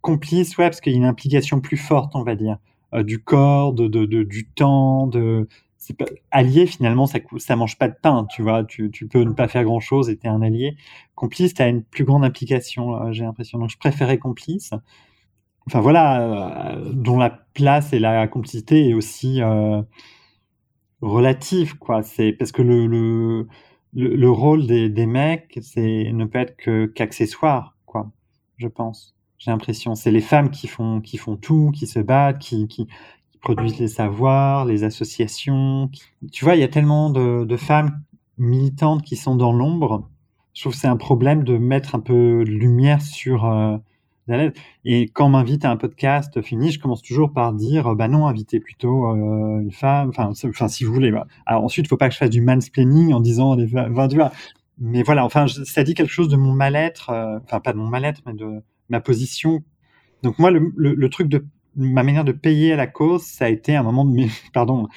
complice, 0.00 0.56
ouais, 0.58 0.66
parce 0.66 0.80
qu'il 0.80 0.92
y 0.92 0.96
a 0.96 0.98
une 0.98 1.06
implication 1.06 1.60
plus 1.60 1.78
forte, 1.78 2.14
on 2.14 2.22
va 2.22 2.36
dire, 2.36 2.58
euh, 2.94 3.02
du 3.02 3.18
corps, 3.18 3.72
de, 3.72 3.88
de, 3.88 4.22
du 4.22 4.46
temps, 4.46 5.06
de. 5.06 5.48
Pas... 5.92 6.06
Allié, 6.30 6.66
finalement, 6.66 7.06
ça, 7.06 7.56
mange 7.56 7.76
pas 7.78 7.88
de 7.88 7.94
pain, 8.00 8.26
tu 8.30 8.42
vois. 8.42 8.64
Tu, 8.64 8.90
peux 9.10 9.22
ne 9.22 9.32
pas 9.32 9.48
faire 9.48 9.64
grand 9.64 9.80
chose 9.80 10.08
et 10.08 10.16
t'es 10.16 10.28
un 10.28 10.42
allié. 10.42 10.76
Complice, 11.14 11.54
t'as 11.54 11.68
une 11.68 11.82
plus 11.82 12.04
grande 12.04 12.24
implication, 12.24 12.96
euh, 12.96 13.12
j'ai 13.12 13.24
l'impression. 13.24 13.58
Donc, 13.58 13.70
je 13.70 13.78
préférais 13.78 14.18
complice 14.18 14.72
enfin 15.66 15.80
voilà, 15.80 16.76
euh, 16.76 16.92
dont 16.92 17.18
la 17.18 17.30
place 17.30 17.92
et 17.92 17.98
la 17.98 18.26
complicité 18.28 18.88
est 18.88 18.94
aussi 18.94 19.40
euh, 19.42 19.82
relative, 21.00 21.78
quoi. 21.78 22.02
C'est 22.02 22.32
parce 22.32 22.52
que 22.52 22.62
le, 22.62 22.86
le, 22.86 23.46
le, 23.94 24.30
rôle 24.30 24.66
des, 24.66 25.06
mecs, 25.06 25.58
c'est 25.62 26.10
ne 26.12 26.24
peut 26.24 26.38
être 26.38 26.56
que 26.56 26.86
qu'accessoire, 26.86 27.76
quoi. 27.86 28.10
Je 28.56 28.68
pense. 28.68 29.14
J'ai 29.38 29.50
l'impression, 29.50 29.94
c'est 29.94 30.10
les 30.10 30.20
femmes 30.20 30.50
qui 30.50 30.68
font 30.68 31.00
qui 31.00 31.18
font 31.18 31.36
tout, 31.36 31.70
qui 31.74 31.86
se 31.86 31.98
battent, 31.98 32.38
qui, 32.38 32.88
produisent 33.44 33.78
les 33.78 33.88
savoirs, 33.88 34.64
les 34.64 34.84
associations. 34.84 35.90
Tu 36.32 36.44
vois, 36.44 36.56
il 36.56 36.60
y 36.60 36.64
a 36.64 36.68
tellement 36.68 37.10
de, 37.10 37.56
femmes 37.56 38.00
militantes 38.38 39.02
qui 39.02 39.16
sont 39.16 39.36
dans 39.36 39.52
l'ombre. 39.52 40.08
Je 40.54 40.62
trouve 40.62 40.72
que 40.72 40.78
c'est 40.78 40.88
un 40.88 40.96
problème 40.96 41.44
de 41.44 41.58
mettre 41.58 41.94
un 41.94 42.00
peu 42.00 42.44
de 42.44 42.50
lumière 42.50 43.02
sur 43.02 43.44
euh, 43.44 43.76
et 44.84 45.08
quand 45.08 45.26
on 45.26 45.30
m'invite 45.30 45.64
à 45.64 45.70
un 45.70 45.76
podcast 45.76 46.40
fini, 46.40 46.70
je 46.70 46.80
commence 46.80 47.02
toujours 47.02 47.32
par 47.32 47.52
dire, 47.52 47.94
bah 47.94 48.08
non, 48.08 48.26
invitez 48.26 48.58
plutôt 48.58 49.06
euh, 49.10 49.60
une 49.60 49.70
femme. 49.70 50.10
Enfin, 50.16 50.32
si 50.68 50.84
vous 50.84 50.94
voulez. 50.94 51.12
Ensuite, 51.46 51.86
il 51.86 51.88
faut 51.88 51.96
pas 51.96 52.08
que 52.08 52.14
je 52.14 52.18
fasse 52.18 52.30
du 52.30 52.40
mansplaining 52.40 53.12
en 53.12 53.20
disant, 53.20 53.56
enfin, 53.90 54.08
tu. 54.08 54.18
Mais 54.78 55.02
voilà, 55.02 55.24
enfin, 55.24 55.46
ça 55.46 55.84
dit 55.84 55.94
quelque 55.94 56.10
chose 56.10 56.28
de 56.28 56.36
mon 56.36 56.52
mal-être, 56.52 57.10
euh, 57.10 57.38
enfin 57.44 57.60
pas 57.60 57.72
de 57.72 57.78
mon 57.78 57.86
mal-être, 57.86 58.22
mais 58.26 58.34
de 58.34 58.62
ma 58.88 59.00
position. 59.00 59.62
Donc 60.22 60.38
moi, 60.38 60.50
le, 60.50 61.08
truc 61.10 61.28
de 61.28 61.44
ma 61.76 62.02
manière 62.02 62.24
de 62.24 62.32
payer 62.32 62.72
à 62.72 62.76
la 62.76 62.86
cause, 62.86 63.22
ça 63.22 63.46
a 63.46 63.48
été 63.48 63.74
un 63.74 63.82
moment 63.82 64.04
de, 64.04 64.26
pardon, 64.52 64.88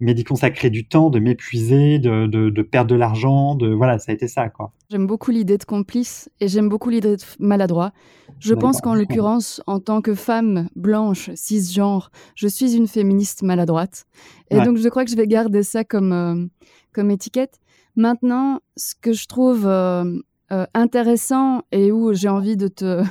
mais 0.00 0.14
d'y 0.14 0.24
consacrer 0.24 0.70
du 0.70 0.86
temps, 0.86 1.10
de 1.10 1.18
m'épuiser, 1.18 1.98
de, 1.98 2.26
de, 2.26 2.48
de, 2.48 2.62
perdre 2.62 2.90
de 2.90 2.96
l'argent, 2.96 3.54
de 3.54 3.68
voilà, 3.68 3.98
ça 3.98 4.12
a 4.12 4.14
été 4.14 4.28
ça 4.28 4.48
quoi. 4.48 4.72
J'aime 4.90 5.06
beaucoup 5.06 5.30
l'idée 5.30 5.58
de 5.58 5.64
complice 5.64 6.30
et 6.40 6.48
j'aime 6.48 6.68
beaucoup 6.68 6.88
l'idée 6.88 7.16
de 7.16 7.22
maladroit. 7.38 7.92
Je 8.38 8.54
pense 8.54 8.80
qu'en 8.80 8.94
l'occurrence, 8.94 9.60
en 9.66 9.78
tant 9.78 10.00
que 10.00 10.14
femme 10.14 10.68
blanche, 10.74 11.30
cisgenre, 11.34 12.10
je 12.34 12.48
suis 12.48 12.74
une 12.74 12.88
féministe 12.88 13.42
maladroite. 13.42 14.06
Et 14.50 14.60
donc 14.60 14.78
je 14.78 14.88
crois 14.88 15.04
que 15.04 15.10
je 15.10 15.16
vais 15.16 15.26
garder 15.26 15.62
ça 15.62 15.84
comme 15.84 16.12
euh, 16.12 16.46
comme 16.92 17.10
étiquette. 17.10 17.60
Maintenant, 17.96 18.60
ce 18.76 18.94
que 18.94 19.12
je 19.12 19.26
trouve 19.26 19.66
euh, 19.66 20.04
euh, 20.52 20.64
intéressant 20.74 21.62
et 21.72 21.92
où 21.92 22.14
j'ai 22.14 22.28
envie 22.28 22.56
de 22.56 22.68
te 22.68 23.02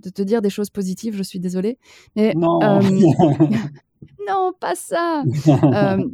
de 0.00 0.10
te 0.10 0.22
dire 0.22 0.42
des 0.42 0.50
choses 0.50 0.70
positives, 0.70 1.14
je 1.16 1.22
suis 1.22 1.40
désolée, 1.40 1.78
mais 2.16 2.34
non. 2.34 2.58
non, 4.28 4.52
pas 4.58 4.74
ça. 4.74 5.22
Euh, 5.48 6.04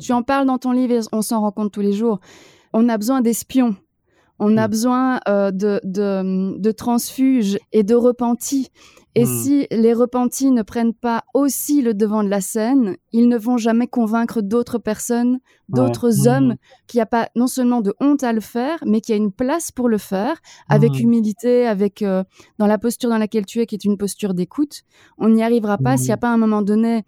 tu, 0.00 0.12
en 0.12 0.24
parles 0.24 0.46
dans 0.46 0.58
ton 0.58 0.72
livre 0.72 0.92
et 0.94 1.00
on 1.12 1.22
s'en 1.22 1.40
rend 1.40 1.52
compte 1.52 1.72
tous 1.72 1.80
les 1.80 1.92
jours. 1.92 2.18
On 2.72 2.88
a 2.88 2.98
besoin 2.98 3.20
d'espions. 3.20 3.76
On 4.38 4.56
a 4.56 4.66
mm. 4.66 4.70
besoin 4.70 5.20
euh, 5.28 5.50
de, 5.50 5.80
de, 5.84 6.72
transfuges 6.72 7.58
et 7.72 7.82
de 7.82 7.94
repentis. 7.94 8.68
Et 9.14 9.24
mm. 9.24 9.26
si 9.26 9.66
les 9.70 9.94
repentis 9.94 10.50
ne 10.50 10.62
prennent 10.62 10.92
pas 10.92 11.24
aussi 11.32 11.80
le 11.80 11.94
devant 11.94 12.22
de 12.22 12.28
la 12.28 12.42
scène, 12.42 12.96
ils 13.12 13.28
ne 13.28 13.38
vont 13.38 13.56
jamais 13.56 13.86
convaincre 13.86 14.42
d'autres 14.42 14.78
personnes, 14.78 15.38
d'autres 15.70 16.10
mm. 16.10 16.28
hommes, 16.28 16.54
qui 16.86 17.00
a 17.00 17.06
pas 17.06 17.28
non 17.34 17.46
seulement 17.46 17.80
de 17.80 17.94
honte 18.00 18.24
à 18.24 18.32
le 18.32 18.42
faire, 18.42 18.78
mais 18.84 19.00
qui 19.00 19.12
a 19.12 19.16
une 19.16 19.32
place 19.32 19.72
pour 19.72 19.88
le 19.88 19.98
faire, 19.98 20.36
avec 20.68 21.00
humilité, 21.00 21.66
avec 21.66 22.02
euh, 22.02 22.24
dans 22.58 22.66
la 22.66 22.78
posture 22.78 23.08
dans 23.08 23.18
laquelle 23.18 23.46
tu 23.46 23.60
es, 23.60 23.66
qui 23.66 23.74
est 23.74 23.84
une 23.84 23.96
posture 23.96 24.34
d'écoute. 24.34 24.82
On 25.16 25.30
n'y 25.30 25.42
arrivera 25.42 25.78
pas 25.78 25.96
s'il 25.96 26.08
n'y 26.08 26.12
a 26.12 26.18
pas 26.18 26.28
à 26.28 26.34
un 26.34 26.38
moment 26.38 26.62
donné 26.62 27.04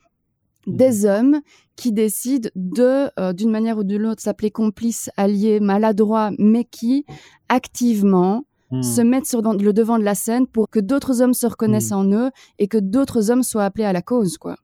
des 0.69 1.05
hommes 1.05 1.41
qui 1.77 1.93
décident 1.93 2.51
de, 2.55 3.11
euh, 3.19 3.33
d'une 3.33 3.51
manière 3.51 3.79
ou 3.79 3.85
d'une 3.85 4.07
autre, 4.07 4.23
s'appeler 4.23 4.51
complices, 4.51 5.11
alliés, 5.17 5.61
maladroits, 5.61 6.31
mais 6.39 6.65
qui 6.65 7.05
activement 7.49 8.45
hmm. 8.71 8.83
se 8.83 9.01
mettent 9.01 9.27
sur 9.27 9.43
le 9.43 9.73
devant 9.73 9.99
de 9.99 10.05
la 10.05 10.15
scène 10.15 10.47
pour 10.47 10.69
que 10.69 10.81
d'autres 10.81 11.23
hommes 11.23 11.35
se 11.35 11.47
reconnaissent 11.47 11.93
hmm. 11.93 11.95
en 11.95 12.13
eux 12.13 12.31
et 12.59 12.69
que 12.69 12.79
d'autres 12.79 13.31
hommes 13.31 13.43
soient 13.43 13.65
appelés 13.65 13.85
à 13.85 13.93
la 13.93 14.03
cause, 14.03 14.39
quoi. 14.39 14.57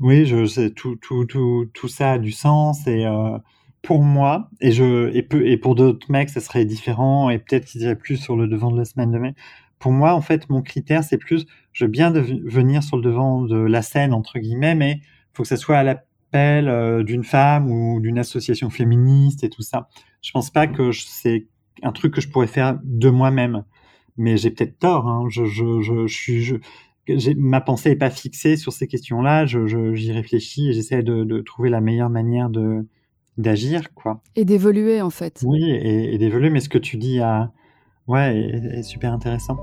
Oui, 0.00 0.26
je 0.26 0.44
sais, 0.44 0.70
tout, 0.70 0.96
tout, 0.96 1.24
tout, 1.24 1.66
tout 1.72 1.88
ça 1.88 2.12
a 2.12 2.18
du 2.18 2.30
sens 2.30 2.86
et 2.86 3.06
euh, 3.06 3.38
pour 3.82 4.02
moi, 4.02 4.50
et, 4.60 4.70
je, 4.70 5.10
et, 5.14 5.22
peu, 5.22 5.46
et 5.46 5.56
pour 5.56 5.74
d'autres 5.74 6.10
mecs, 6.10 6.28
ça 6.28 6.40
serait 6.40 6.64
différent 6.64 7.30
et 7.30 7.38
peut-être 7.38 7.64
qu'ils 7.64 7.82
iraient 7.82 7.96
plus 7.96 8.16
sur 8.16 8.36
le 8.36 8.46
devant 8.48 8.70
de 8.70 8.76
la 8.76 8.84
semaine 8.84 9.10
de 9.10 9.18
mai. 9.18 9.34
Pour 9.78 9.92
moi, 9.92 10.14
en 10.14 10.20
fait, 10.20 10.48
mon 10.50 10.60
critère, 10.60 11.04
c'est 11.04 11.18
plus, 11.18 11.46
je 11.72 11.84
veux 11.84 11.90
bien 11.90 12.10
venir 12.10 12.82
sur 12.82 12.96
le 12.96 13.02
devant 13.02 13.42
de 13.42 13.56
la 13.56 13.82
scène, 13.82 14.12
entre 14.12 14.38
guillemets, 14.38 14.74
mais 14.74 15.00
faut 15.38 15.44
que 15.44 15.48
ça 15.48 15.56
soit 15.56 15.78
à 15.78 15.84
l'appel 15.84 16.68
euh, 16.68 17.04
d'une 17.04 17.22
femme 17.22 17.70
ou 17.70 18.00
d'une 18.00 18.18
association 18.18 18.70
féministe 18.70 19.44
et 19.44 19.48
tout 19.48 19.62
ça. 19.62 19.88
Je 20.20 20.32
pense 20.32 20.50
pas 20.50 20.66
que 20.66 20.90
c'est 20.92 21.46
un 21.82 21.92
truc 21.92 22.14
que 22.14 22.20
je 22.20 22.28
pourrais 22.28 22.48
faire 22.48 22.78
de 22.82 23.08
moi-même, 23.08 23.64
mais 24.16 24.36
j'ai 24.36 24.50
peut-être 24.50 24.78
tort. 24.80 25.06
Hein. 25.06 25.26
Je, 25.30 25.44
je, 25.44 25.80
je, 25.80 26.08
je 26.08 26.14
suis, 26.14 26.42
je, 26.42 26.56
ma 27.36 27.60
pensée 27.60 27.90
est 27.90 27.96
pas 27.96 28.10
fixée 28.10 28.56
sur 28.56 28.72
ces 28.72 28.88
questions-là. 28.88 29.46
Je, 29.46 29.94
j'y 29.94 30.10
réfléchis 30.10 30.70
et 30.70 30.72
j'essaie 30.72 31.04
de, 31.04 31.22
de, 31.22 31.40
trouver 31.40 31.70
la 31.70 31.80
meilleure 31.80 32.10
manière 32.10 32.50
de 32.50 32.84
d'agir, 33.36 33.94
quoi. 33.94 34.20
Et 34.34 34.44
d'évoluer 34.44 35.00
en 35.00 35.10
fait. 35.10 35.44
Oui, 35.46 35.70
et, 35.70 36.14
et 36.14 36.18
d'évoluer. 36.18 36.50
Mais 36.50 36.58
ce 36.58 36.68
que 36.68 36.78
tu 36.78 36.96
dis 36.96 37.20
a, 37.20 37.52
ouais, 38.08 38.36
est, 38.36 38.78
est 38.78 38.82
super 38.82 39.12
intéressant. 39.12 39.56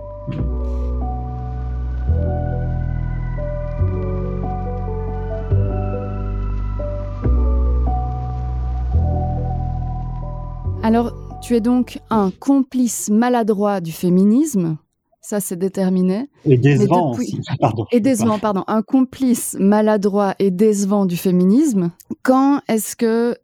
Alors, 10.86 11.40
tu 11.42 11.56
es 11.56 11.62
donc 11.62 11.98
un 12.12 12.30
complice 12.30 13.10
maladroit 13.10 13.82
du 13.82 13.92
féminisme. 13.92 14.78
Ça, 15.20 15.40
c'est 15.40 15.56
déterminé. 15.56 16.30
Et 16.46 16.60
décevant 16.60 17.14
aussi. 17.14 17.42
Pardon. 17.60 17.88
Et 17.92 18.00
décevant, 18.00 18.38
pardon. 18.38 18.64
Un 18.68 18.84
complice 18.84 19.58
maladroit 19.60 20.36
et 20.38 20.52
décevant 20.52 21.08
du 21.08 21.18
féminisme. 21.18 21.90
Quand 22.22 22.62
est-ce 22.68 22.96
que 22.96 23.36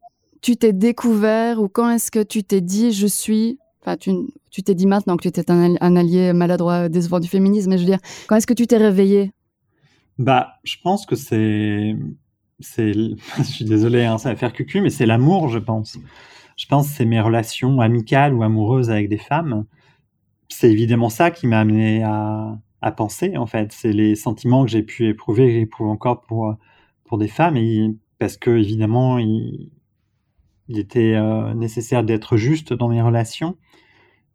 tu 0.42 0.56
t'es 0.56 0.72
découvert 0.72 1.60
ou 1.60 1.68
quand 1.68 1.90
est-ce 1.90 2.12
que 2.12 2.22
tu 2.22 2.44
t'es 2.44 2.62
dit 2.62 2.92
je 2.92 3.08
suis. 3.08 3.58
Enfin, 3.82 3.98
tu 3.98 4.62
t'es 4.62 4.76
dit 4.76 4.86
maintenant 4.86 5.18
que 5.18 5.24
tu 5.24 5.28
étais 5.28 5.50
un, 5.50 5.96
allié 5.96 6.34
maladroit, 6.34 6.90
décevant 6.90 7.20
du 7.20 7.28
féminisme, 7.28 7.72
mais 7.72 7.80
je 7.80 7.82
veux 7.82 7.90
dire, 7.90 8.02
quand 8.28 8.36
est-ce 8.36 8.46
que 8.46 8.54
tu 8.54 8.68
t'es 8.68 8.78
réveillé? 8.78 9.32
Bah, 10.20 10.60
je 10.64 10.76
pense 10.84 11.08
que 11.08 11.16
c'est. 11.16 11.96
c'est 12.60 12.94
je 13.40 13.44
suis 13.44 13.66
désolé, 13.66 14.06
hein, 14.06 14.20
ça 14.20 14.30
va 14.30 14.36
faire 14.36 14.54
cucu, 14.54 14.80
mais 14.82 14.92
c'est 14.92 15.08
l'amour, 15.08 15.50
je 15.50 15.58
pense 15.58 15.98
je 16.62 16.67
pense 16.67 16.89
que 16.89 16.93
c'est 16.93 17.06
mes 17.06 17.19
relations 17.19 17.82
amicales 17.82 18.36
ou 18.36 18.43
amoureuses 18.43 18.91
avec 18.91 19.10
des 19.10 19.17
femmes. 19.17 19.65
C'est 20.47 20.69
évidemment 20.69 21.10
ça 21.10 21.32
qui 21.32 21.47
m'a 21.47 21.60
amené 21.60 22.04
à, 22.04 22.91
penser, 22.95 23.36
en 23.36 23.47
fait. 23.47 23.71
C'est 23.71 23.91
les 23.91 24.13
sentiments 24.13 24.63
que 24.63 24.69
j'ai 24.69 24.84
pu 24.84 25.08
éprouver, 25.08 25.47
que 25.47 25.54
j'éprouve 25.54 25.88
encore 25.88 26.21
pour, 26.21 26.56
pour 27.04 27.17
des 27.17 27.28
femmes, 27.28 27.58
parce 28.19 28.38
que 28.38 28.52
évidemment, 28.52 29.17
il, 29.17 29.71
était 30.69 31.15
euh, 31.15 31.56
nécessaire 31.56 32.04
d'être 32.04 32.38
juste 32.38 32.74
dans 32.74 32.89
mes 32.89 33.02
relations. 33.02 33.58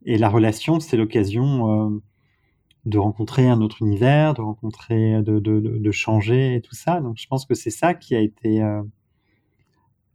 Et 0.05 0.19
la 0.19 0.29
relation, 0.29 0.81
c'est 0.81 0.97
l'occasion 0.97 1.71
euh, 1.71 2.03
de 2.87 2.99
rencontrer 2.99 3.47
un 3.47 3.61
autre 3.61 3.83
univers, 3.83 4.35
de 4.35 4.43
rencontrer, 4.43 5.23
de, 5.23 5.91
changer 5.93 6.57
et 6.57 6.61
tout 6.61 6.75
ça. 6.75 7.01
Donc, 7.01 7.19
je 7.19 7.29
pense 7.29 7.47
que 7.47 7.55
c'est 7.55 7.71
ça 7.71 7.95
qui 7.95 8.17
a 8.17 8.21
été, 8.21 8.65
euh, 8.65 8.83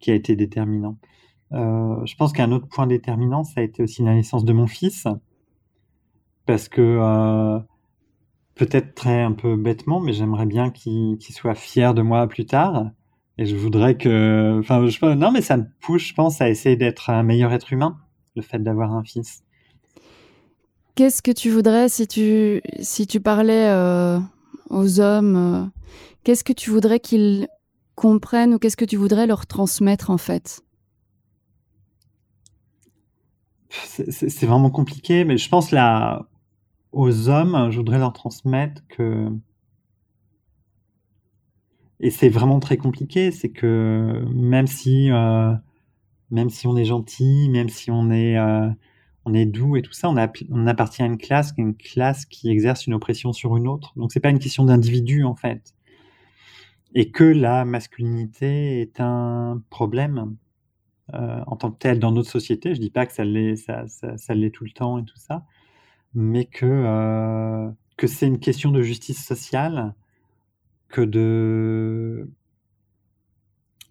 qui 0.01 0.11
a 0.11 0.13
été 0.13 0.35
déterminant. 0.35 0.97
Je 1.51 2.15
pense 2.15 2.33
qu'un 2.33 2.51
autre 2.51 2.67
point 2.67 2.87
déterminant, 2.87 3.43
ça 3.43 3.61
a 3.61 3.63
été 3.63 3.83
aussi 3.83 4.03
la 4.03 4.13
naissance 4.13 4.45
de 4.45 4.53
mon 4.53 4.67
fils, 4.67 5.07
parce 6.45 6.69
que 6.69 7.59
peut-être 8.55 8.93
très 8.95 9.21
un 9.21 9.31
peu 9.31 9.55
bêtement, 9.55 9.99
mais 9.99 10.13
j'aimerais 10.13 10.45
bien 10.45 10.69
qu'il 10.69 11.17
soit 11.19 11.55
fier 11.55 11.93
de 11.93 12.01
moi 12.01 12.27
plus 12.27 12.45
tard. 12.45 12.91
Et 13.37 13.45
je 13.45 13.55
voudrais 13.55 13.97
que, 13.97 14.59
enfin, 14.59 14.85
non, 15.15 15.31
mais 15.31 15.41
ça 15.41 15.57
me 15.57 15.65
pousse, 15.79 16.03
je 16.03 16.13
pense, 16.13 16.41
à 16.41 16.49
essayer 16.49 16.75
d'être 16.75 17.09
un 17.09 17.23
meilleur 17.23 17.51
être 17.53 17.73
humain, 17.73 17.97
le 18.35 18.41
fait 18.41 18.59
d'avoir 18.59 18.93
un 18.93 19.03
fils. 19.03 19.43
Qu'est-ce 20.95 21.21
que 21.21 21.31
tu 21.31 21.49
voudrais 21.49 21.89
si 21.89 22.07
tu, 22.07 22.61
si 22.81 23.07
tu 23.07 23.19
parlais 23.19 23.69
euh, 23.69 24.19
aux 24.69 24.99
hommes 24.99 25.35
euh, 25.35 25.65
Qu'est-ce 26.23 26.43
que 26.43 26.53
tu 26.53 26.69
voudrais 26.69 26.99
qu'ils 26.99 27.47
comprennent 27.95 28.53
ou 28.53 28.59
qu'est-ce 28.59 28.77
que 28.77 28.85
tu 28.85 28.97
voudrais 28.97 29.25
leur 29.25 29.47
transmettre 29.47 30.11
en 30.11 30.19
fait? 30.19 30.61
C'est 33.71 34.45
vraiment 34.45 34.69
compliqué, 34.69 35.23
mais 35.23 35.37
je 35.37 35.47
pense 35.47 35.71
là, 35.71 36.27
aux 36.91 37.29
hommes, 37.29 37.71
je 37.71 37.77
voudrais 37.77 37.99
leur 37.99 38.13
transmettre 38.13 38.81
que 38.89 39.29
et 42.01 42.09
c'est 42.09 42.29
vraiment 42.29 42.59
très 42.59 42.77
compliqué, 42.77 43.31
c'est 43.31 43.51
que 43.51 44.25
même 44.33 44.67
si 44.67 45.11
euh, 45.11 45.53
même 46.31 46.49
si 46.49 46.67
on 46.67 46.75
est 46.75 46.85
gentil, 46.85 47.47
même 47.49 47.69
si 47.69 47.91
on 47.91 48.11
est 48.11 48.37
euh, 48.37 48.69
on 49.25 49.33
est 49.33 49.45
doux 49.45 49.77
et 49.77 49.81
tout 49.81 49.93
ça, 49.93 50.09
on, 50.09 50.17
on 50.49 50.67
appartient 50.67 51.03
à 51.03 51.05
une 51.05 51.17
classe, 51.19 51.53
une 51.57 51.75
classe 51.75 52.25
qui 52.25 52.49
exerce 52.49 52.87
une 52.87 52.93
oppression 52.95 53.33
sur 53.33 53.55
une 53.55 53.67
autre. 53.67 53.93
Donc 53.97 54.11
c'est 54.11 54.19
pas 54.19 54.31
une 54.31 54.39
question 54.39 54.65
d'individu 54.65 55.23
en 55.23 55.35
fait, 55.35 55.75
et 56.95 57.11
que 57.11 57.23
la 57.23 57.65
masculinité 57.65 58.81
est 58.81 58.99
un 58.99 59.61
problème 59.69 60.35
en 61.13 61.55
tant 61.55 61.71
que 61.71 61.77
tel 61.77 61.99
dans 61.99 62.11
notre 62.11 62.29
société. 62.29 62.75
Je 62.75 62.81
dis 62.81 62.89
pas 62.89 63.05
que 63.05 63.13
ça 63.13 63.25
l'est, 63.25 63.55
ça, 63.55 63.85
ça, 63.87 64.33
l'est 64.35 64.51
tout 64.51 64.63
le 64.63 64.71
temps 64.71 64.99
et 64.99 65.05
tout 65.05 65.17
ça, 65.17 65.45
mais 66.13 66.45
que 66.45 66.65
euh, 66.65 67.69
que 67.97 68.07
c'est 68.07 68.27
une 68.27 68.39
question 68.39 68.71
de 68.71 68.81
justice 68.81 69.23
sociale 69.25 69.93
que 70.89 71.01
de 71.01 72.29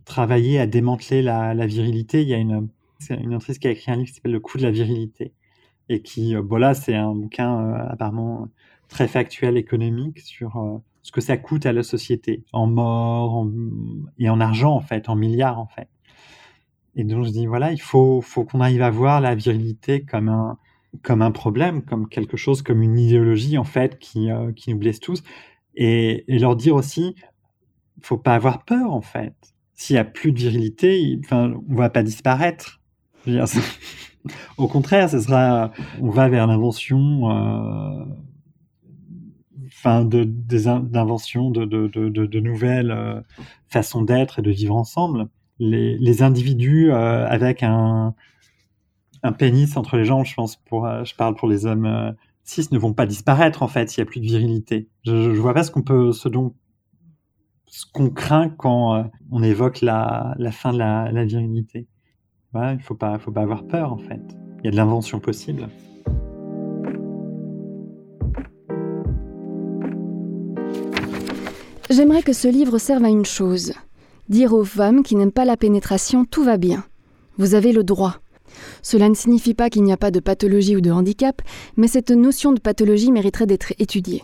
travailler 0.04 0.59
à 0.59 0.66
démanteler 0.66 1.22
la, 1.22 1.66
virilité. 1.66 2.22
Il 2.22 2.28
y 2.28 2.35
a 2.35 2.38
une, 2.38 2.68
une 3.11 3.35
autrice 3.35 3.59
qui 3.59 3.68
a 3.68 3.70
écrit 3.70 3.92
un 3.92 3.96
livre 3.96 4.09
qui 4.09 4.14
s'appelle 4.14 4.33
Le 4.33 4.40
coup 4.40 4.59
de 4.59 4.62
la 4.64 4.70
virilité 4.70 5.33
et 5.90 6.02
qui, 6.02 6.35
voilà, 6.37 6.70
euh, 6.70 6.74
c'est 6.74 6.94
un 6.94 7.14
bouquin 7.14 7.61
euh, 7.61 7.88
apparemment 7.90 8.48
très 8.88 9.09
factuel 9.09 9.56
économique 9.56 10.20
sur 10.20 10.56
euh, 10.56 10.78
ce 11.02 11.12
que 11.12 11.20
ça 11.20 11.37
coûte 11.37 11.66
à 11.66 11.72
la 11.72 11.83
société 11.83 12.44
en 12.52 12.66
mort 12.66 13.46
et 14.18 14.30
en 14.30 14.40
argent 14.40 14.72
en 14.72 14.80
fait, 14.80 15.09
en 15.09 15.16
milliards 15.16 15.59
en 15.59 15.66
fait. 15.66 15.88
Et 16.96 17.05
donc 17.05 17.24
je 17.24 17.31
dis 17.31 17.46
voilà, 17.46 17.72
il 17.72 17.81
faut, 17.81 18.20
faut 18.20 18.44
qu'on 18.44 18.61
arrive 18.61 18.83
à 18.83 18.90
voir 18.90 19.20
la 19.20 19.35
virilité 19.35 20.03
comme 20.03 20.29
un, 20.29 20.59
comme 21.03 21.22
un 21.22 21.31
problème, 21.31 21.83
comme 21.83 22.09
quelque 22.09 22.37
chose, 22.37 22.62
comme 22.62 22.83
une 22.83 22.98
idéologie 22.98 23.59
en 23.59 23.64
fait 23.64 23.98
qui, 23.98 24.29
qui 24.57 24.70
nous 24.70 24.79
blesse 24.79 25.00
tous 25.00 25.22
et, 25.74 26.24
leur 26.29 26.57
dire 26.57 26.74
aussi, 26.74 27.14
faut 28.00 28.18
pas 28.18 28.35
avoir 28.35 28.64
peur 28.64 28.92
en 28.92 29.00
fait. 29.00 29.35
S'il 29.74 29.96
y 29.96 29.98
a 29.98 30.05
plus 30.05 30.33
de 30.33 30.38
virilité, 30.38 31.18
enfin, 31.24 31.55
on 31.68 31.74
va 31.74 31.90
pas 31.90 32.03
disparaître. 32.03 32.81
au 34.59 34.68
contraire, 34.68 35.09
ce 35.09 35.20
sera, 35.20 35.72
on 36.00 36.11
va 36.11 36.29
vers 36.29 36.46
l'invention, 36.46 37.31
euh, 37.31 38.05
enfin, 39.68 40.05
de, 40.05 40.24
des 40.24 40.64
d'invention 40.64 41.50
de, 41.50 41.64
de, 41.64 41.87
de, 41.88 42.09
de, 42.09 42.40
nouvelles 42.40 42.90
euh, 42.90 43.20
façons 43.68 44.03
d'être 44.03 44.40
et 44.40 44.42
de 44.42 44.50
vivre 44.50 44.76
ensemble. 44.76 45.29
Les, 45.61 46.23
individus 46.23 46.90
euh, 46.90 47.27
avec 47.29 47.62
un, 47.62 48.14
un 49.23 49.33
pénis 49.33 49.77
entre 49.77 49.96
les 49.96 50.05
jambes, 50.05 50.25
je 50.25 50.35
pense, 50.35 50.57
pour, 50.57 50.87
euh, 50.87 51.05
je 51.05 51.14
parle 51.14 51.37
pour 51.37 51.49
les 51.49 51.66
hommes 51.66 51.87
euh, 51.87 52.12
cis 52.44 52.66
ne 52.73 52.79
vont 52.79 52.94
pas 52.94 53.07
disparaître 53.07 53.62
en 53.62 53.68
fait 53.68 53.90
s'il 53.90 54.03
n'y 54.03 54.09
a 54.09 54.11
plus 54.11 54.20
de 54.20 54.27
virilité. 54.27 54.88
Je, 55.05 55.12
ne 55.12 55.37
vois 55.37 55.55
pas 55.55 55.62
ce 55.62 55.70
qu'on 55.70 55.83
peut, 55.83 56.12
ce 56.12 56.29
dont, 56.29 56.55
ce 57.66 57.85
qu'on 57.92 58.11
craint 58.11 58.49
quand 58.49 59.11
on 59.31 59.42
évoque 59.42 59.83
la, 59.83 60.35
la 60.38 60.51
fin 60.51 60.73
de 60.73 60.79
la, 60.79 61.12
la 61.12 61.25
virilité. 61.25 61.87
Voilà, 62.53 62.73
il 62.73 62.81
faut 62.81 62.96
pas, 62.96 63.18
faut 63.18 63.31
pas 63.31 63.42
avoir 63.42 63.64
peur 63.64 63.92
en 63.92 63.99
fait. 63.99 64.20
Il 64.61 64.64
y 64.64 64.68
a 64.68 64.70
de 64.70 64.77
l'invention 64.77 65.20
possible. 65.20 65.68
J'aimerais 71.90 72.23
que 72.23 72.33
ce 72.33 72.46
livre 72.46 72.79
serve 72.79 73.05
à 73.05 73.09
une 73.09 73.25
chose. 73.25 73.75
Dire 74.31 74.55
aux 74.55 74.64
femmes 74.64 75.03
qui 75.03 75.16
n'aiment 75.16 75.33
pas 75.33 75.45
la 75.45 75.57
pénétration, 75.57 76.25
tout 76.25 76.45
va 76.45 76.57
bien. 76.57 76.85
Vous 77.37 77.57
avez 77.57 77.73
le 77.73 77.83
droit. 77.83 78.21
Cela 78.81 79.09
ne 79.09 79.14
signifie 79.16 79.55
pas 79.55 79.71
qu'il 79.71 79.83
n'y 79.83 79.93
a 79.93 79.97
pas 79.97 80.12
de 80.12 80.21
pathologie 80.21 80.77
ou 80.77 80.81
de 80.81 80.93
handicap, 80.93 81.43
mais 81.77 81.88
cette 81.88 82.12
notion 82.12 82.53
de 82.53 82.61
pathologie 82.61 83.11
mériterait 83.11 83.47
d'être 83.47 83.73
étudiée. 83.81 84.23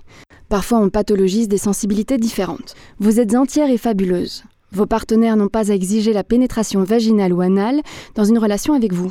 Parfois 0.48 0.78
on 0.78 0.90
pathologise 0.90 1.48
des 1.48 1.58
sensibilités 1.58 2.18
différentes. 2.18 2.76
Vous 3.00 3.18
êtes 3.18 3.34
entière 3.34 3.68
et 3.68 3.78
fabuleuse. 3.78 4.44
Vos 4.70 4.86
partenaires 4.86 5.36
n'ont 5.36 5.48
pas 5.48 5.72
à 5.72 5.74
exiger 5.74 6.12
la 6.12 6.22
pénétration 6.22 6.84
vaginale 6.84 7.32
ou 7.32 7.40
anale 7.40 7.82
dans 8.14 8.24
une 8.24 8.38
relation 8.38 8.74
avec 8.74 8.92
vous. 8.92 9.10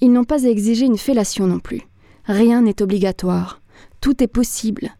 Ils 0.00 0.10
n'ont 0.10 0.24
pas 0.24 0.44
à 0.44 0.48
exiger 0.48 0.86
une 0.86 0.98
fellation 0.98 1.46
non 1.46 1.60
plus. 1.60 1.82
Rien 2.24 2.62
n'est 2.62 2.82
obligatoire. 2.82 3.60
Tout 4.00 4.24
est 4.24 4.26
possible. 4.26 4.90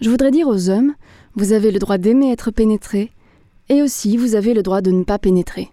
Je 0.00 0.08
voudrais 0.08 0.30
dire 0.30 0.48
aux 0.48 0.70
hommes, 0.70 0.94
vous 1.34 1.52
avez 1.52 1.70
le 1.70 1.78
droit 1.78 1.98
d'aimer 1.98 2.32
être 2.32 2.50
pénétré, 2.50 3.10
et 3.68 3.82
aussi 3.82 4.16
vous 4.16 4.34
avez 4.34 4.54
le 4.54 4.62
droit 4.62 4.80
de 4.80 4.90
ne 4.90 5.04
pas 5.04 5.18
pénétrer. 5.18 5.70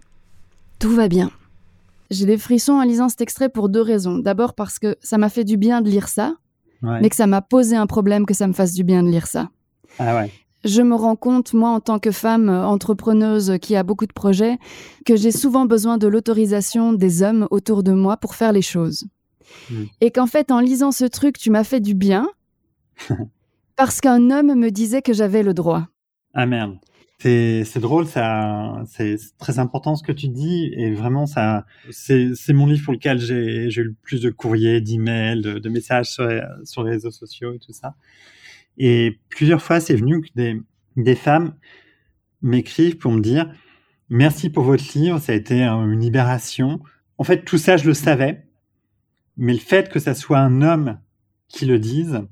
Tout 0.78 0.94
va 0.94 1.08
bien. 1.08 1.30
J'ai 2.10 2.26
des 2.26 2.38
frissons 2.38 2.74
en 2.74 2.82
lisant 2.82 3.08
cet 3.08 3.20
extrait 3.20 3.48
pour 3.48 3.68
deux 3.68 3.80
raisons. 3.80 4.18
D'abord 4.18 4.54
parce 4.54 4.78
que 4.78 4.96
ça 5.00 5.18
m'a 5.18 5.28
fait 5.28 5.44
du 5.44 5.56
bien 5.56 5.80
de 5.80 5.88
lire 5.88 6.08
ça, 6.08 6.34
mais 6.82 7.08
que 7.08 7.16
ça 7.16 7.26
m'a 7.26 7.40
posé 7.40 7.76
un 7.76 7.86
problème 7.86 8.26
que 8.26 8.34
ça 8.34 8.46
me 8.46 8.52
fasse 8.52 8.74
du 8.74 8.84
bien 8.84 9.02
de 9.02 9.08
lire 9.08 9.26
ça. 9.26 9.50
Ah 9.98 10.16
ouais. 10.16 10.30
Je 10.64 10.82
me 10.82 10.94
rends 10.94 11.16
compte, 11.16 11.54
moi, 11.54 11.70
en 11.70 11.80
tant 11.80 11.98
que 11.98 12.12
femme 12.12 12.48
euh, 12.48 12.64
entrepreneuse 12.64 13.54
qui 13.60 13.74
a 13.74 13.82
beaucoup 13.82 14.06
de 14.06 14.12
projets, 14.12 14.58
que 15.04 15.16
j'ai 15.16 15.32
souvent 15.32 15.66
besoin 15.66 15.98
de 15.98 16.06
l'autorisation 16.06 16.92
des 16.92 17.22
hommes 17.22 17.48
autour 17.50 17.82
de 17.82 17.92
moi 17.92 18.16
pour 18.16 18.36
faire 18.36 18.52
les 18.52 18.62
choses. 18.62 19.06
Hmm. 19.70 19.84
Et 20.00 20.12
qu'en 20.12 20.26
fait, 20.26 20.52
en 20.52 20.60
lisant 20.60 20.92
ce 20.92 21.04
truc, 21.04 21.36
tu 21.36 21.50
m'as 21.50 21.64
fait 21.64 21.80
du 21.80 21.94
bien 21.94 22.28
parce 23.76 24.00
qu'un 24.00 24.30
homme 24.30 24.54
me 24.54 24.70
disait 24.70 25.02
que 25.02 25.12
j'avais 25.12 25.42
le 25.42 25.52
droit. 25.52 25.88
Ah 26.32 26.46
merde. 26.46 26.78
C'est 27.22 27.78
drôle, 27.78 28.06
ça, 28.06 28.82
c'est 28.86 29.16
très 29.38 29.60
important 29.60 29.94
ce 29.94 30.02
que 30.02 30.10
tu 30.10 30.26
dis 30.28 30.72
et 30.76 30.92
vraiment 30.92 31.26
ça, 31.26 31.66
c'est 31.90 32.52
mon 32.52 32.66
livre 32.66 32.84
pour 32.84 32.92
lequel 32.92 33.20
j'ai 33.20 33.68
eu 33.68 33.84
le 33.84 33.94
plus 34.02 34.20
de 34.20 34.30
courriers, 34.30 34.80
d'emails, 34.80 35.40
de, 35.40 35.58
de, 35.60 35.68
messages 35.68 36.10
sur, 36.10 36.82
les 36.82 36.90
réseaux 36.90 37.12
sociaux 37.12 37.54
et 37.54 37.60
tout 37.60 37.72
ça. 37.72 37.94
Et 38.76 39.20
plusieurs 39.28 39.62
fois, 39.62 39.78
c'est 39.78 39.94
venu 39.94 40.20
que 40.20 40.30
des, 40.34 40.60
des 40.96 41.14
femmes 41.14 41.54
m'écrivent 42.42 42.96
pour 42.96 43.12
me 43.12 43.20
dire 43.20 43.48
merci 44.08 44.50
pour 44.50 44.64
votre 44.64 44.84
livre, 44.98 45.20
ça 45.20 45.30
a 45.30 45.36
été 45.36 45.62
une 45.62 46.00
libération. 46.00 46.80
En 47.18 47.24
fait, 47.24 47.44
tout 47.44 47.58
ça, 47.58 47.76
je 47.76 47.86
le 47.86 47.94
savais, 47.94 48.44
mais 49.36 49.52
le 49.52 49.60
fait 49.60 49.90
que 49.90 50.00
ça 50.00 50.14
soit 50.14 50.38
un 50.38 50.60
homme 50.60 50.98
qui 51.46 51.66
le 51.66 51.78
dise, 51.78 52.22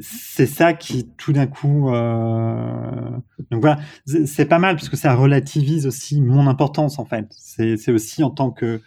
c'est 0.00 0.46
ça 0.46 0.72
qui 0.72 1.08
tout 1.16 1.32
d'un 1.32 1.46
coup 1.46 1.90
euh... 1.90 3.10
donc 3.50 3.60
voilà. 3.60 3.78
C'est 4.06 4.46
pas 4.46 4.58
mal 4.58 4.76
parce 4.76 4.88
que 4.88 4.96
ça 4.96 5.14
relativise 5.14 5.86
aussi 5.86 6.20
mon 6.20 6.46
importance 6.46 6.98
en 6.98 7.04
fait. 7.04 7.26
C'est 7.30 7.92
aussi 7.92 8.22
en 8.22 8.30
tant 8.30 8.50
que 8.50 8.80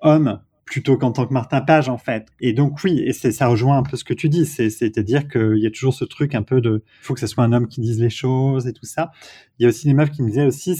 homme 0.00 0.40
plutôt 0.64 0.96
qu'en 0.96 1.12
tant 1.12 1.26
que 1.26 1.32
Martin 1.32 1.60
Page 1.60 1.88
en 1.88 1.98
fait. 1.98 2.28
Et 2.40 2.52
donc 2.52 2.82
oui 2.84 3.00
et 3.00 3.12
ça 3.12 3.46
rejoint 3.46 3.78
un 3.78 3.82
peu 3.82 3.96
ce 3.96 4.04
que 4.04 4.14
tu 4.14 4.28
dis. 4.28 4.46
C'est 4.46 4.98
à 4.98 5.02
dire 5.02 5.28
qu'il 5.28 5.58
y 5.58 5.66
a 5.66 5.70
toujours 5.70 5.94
ce 5.94 6.04
truc 6.04 6.34
un 6.34 6.42
peu 6.42 6.60
de 6.60 6.84
faut 7.00 7.14
que 7.14 7.20
ce 7.20 7.26
soit 7.26 7.44
un 7.44 7.52
homme 7.52 7.68
qui 7.68 7.80
dise 7.80 8.00
les 8.00 8.10
choses 8.10 8.66
et 8.66 8.72
tout 8.72 8.86
ça. 8.86 9.10
Il 9.58 9.62
y 9.62 9.66
a 9.66 9.68
aussi 9.68 9.86
des 9.86 9.94
meufs 9.94 10.10
qui 10.10 10.22
me 10.22 10.28
disaient 10.28 10.46
aussi 10.46 10.76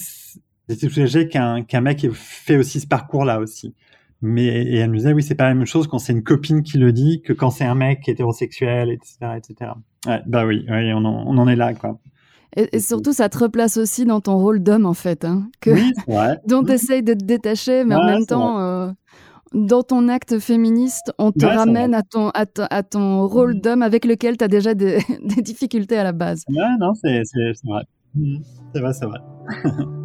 c'était 0.69 0.89
tout 0.89 1.29
qu'un 1.29 1.63
qu'un 1.63 1.81
mec 1.81 2.07
fait 2.13 2.57
aussi 2.57 2.81
ce 2.81 2.87
parcours 2.87 3.25
là 3.25 3.41
aussi 3.41 3.75
mais 4.23 4.45
et 4.45 4.77
elle 4.77 4.91
me 4.91 4.97
disait 4.97 5.13
oui 5.13 5.23
c'est 5.23 5.35
pas 5.35 5.49
la 5.49 5.55
même 5.55 5.67
chose 5.67 5.87
quand 5.89 5.99
c'est 5.99 6.13
une 6.13 6.23
copine 6.23 6.63
qui 6.63 6.79
le 6.79 6.93
dit 6.93 7.23
que 7.23 7.33
quand 7.33 7.51
c'est 7.51 7.65
un 7.65 7.75
mec 7.75 8.09
hétérosexuel 8.09 8.91
etc 8.91 9.17
etc 9.37 9.73
ouais, 10.07 10.23
bah 10.27 10.47
oui, 10.47 10.65
oui 10.69 10.93
on, 10.93 11.05
en, 11.05 11.25
on 11.27 11.37
en 11.39 11.49
est 11.49 11.57
là 11.57 11.75
quoi. 11.75 11.99
Et, 12.57 12.81
surtout 12.81 13.13
ça 13.13 13.29
te 13.29 13.39
replace 13.39 13.77
aussi 13.77 14.05
dans 14.05 14.21
ton 14.21 14.39
rôle 14.39 14.63
d'homme 14.63 14.87
en 14.87 14.95
fait 14.95 15.25
hein, 15.25 15.49
que 15.61 15.71
oui, 15.71 15.93
dont 16.47 16.63
tu 16.63 16.73
essayes 16.73 17.03
de 17.03 17.15
te 17.15 17.25
détacher 17.25 17.85
mais 17.85 17.97
en 17.97 18.05
même 18.05 18.27
temps 18.27 18.61
euh, 18.61 18.91
dans 19.55 19.83
ton 19.83 20.09
acte 20.09 20.39
féministe, 20.39 21.13
on 21.19 21.31
te 21.31 21.45
ramène 21.45 21.95
à 21.95 22.03
ton, 22.03 22.31
à, 22.31 22.47
à, 22.71 22.83
ton 22.83 23.27
rôle 23.27 23.61
d'homme 23.61 23.83
avec 23.83 24.05
lequel 24.05 24.37
tu 24.37 24.45
as 24.45 24.49
déjà 24.49 24.75
des, 24.75 24.99
des, 25.23 25.43
difficultés 25.43 25.99
à 25.99 26.05
la 26.05 26.13
base. 26.13 26.45
Ouais, 26.49 26.57
non, 26.81 26.95
c'est 26.95 27.23
vrai. 27.65 27.83
C'est 28.73 28.81
vrai, 28.81 28.93
c'est 28.93 29.07
vrai. 29.07 29.19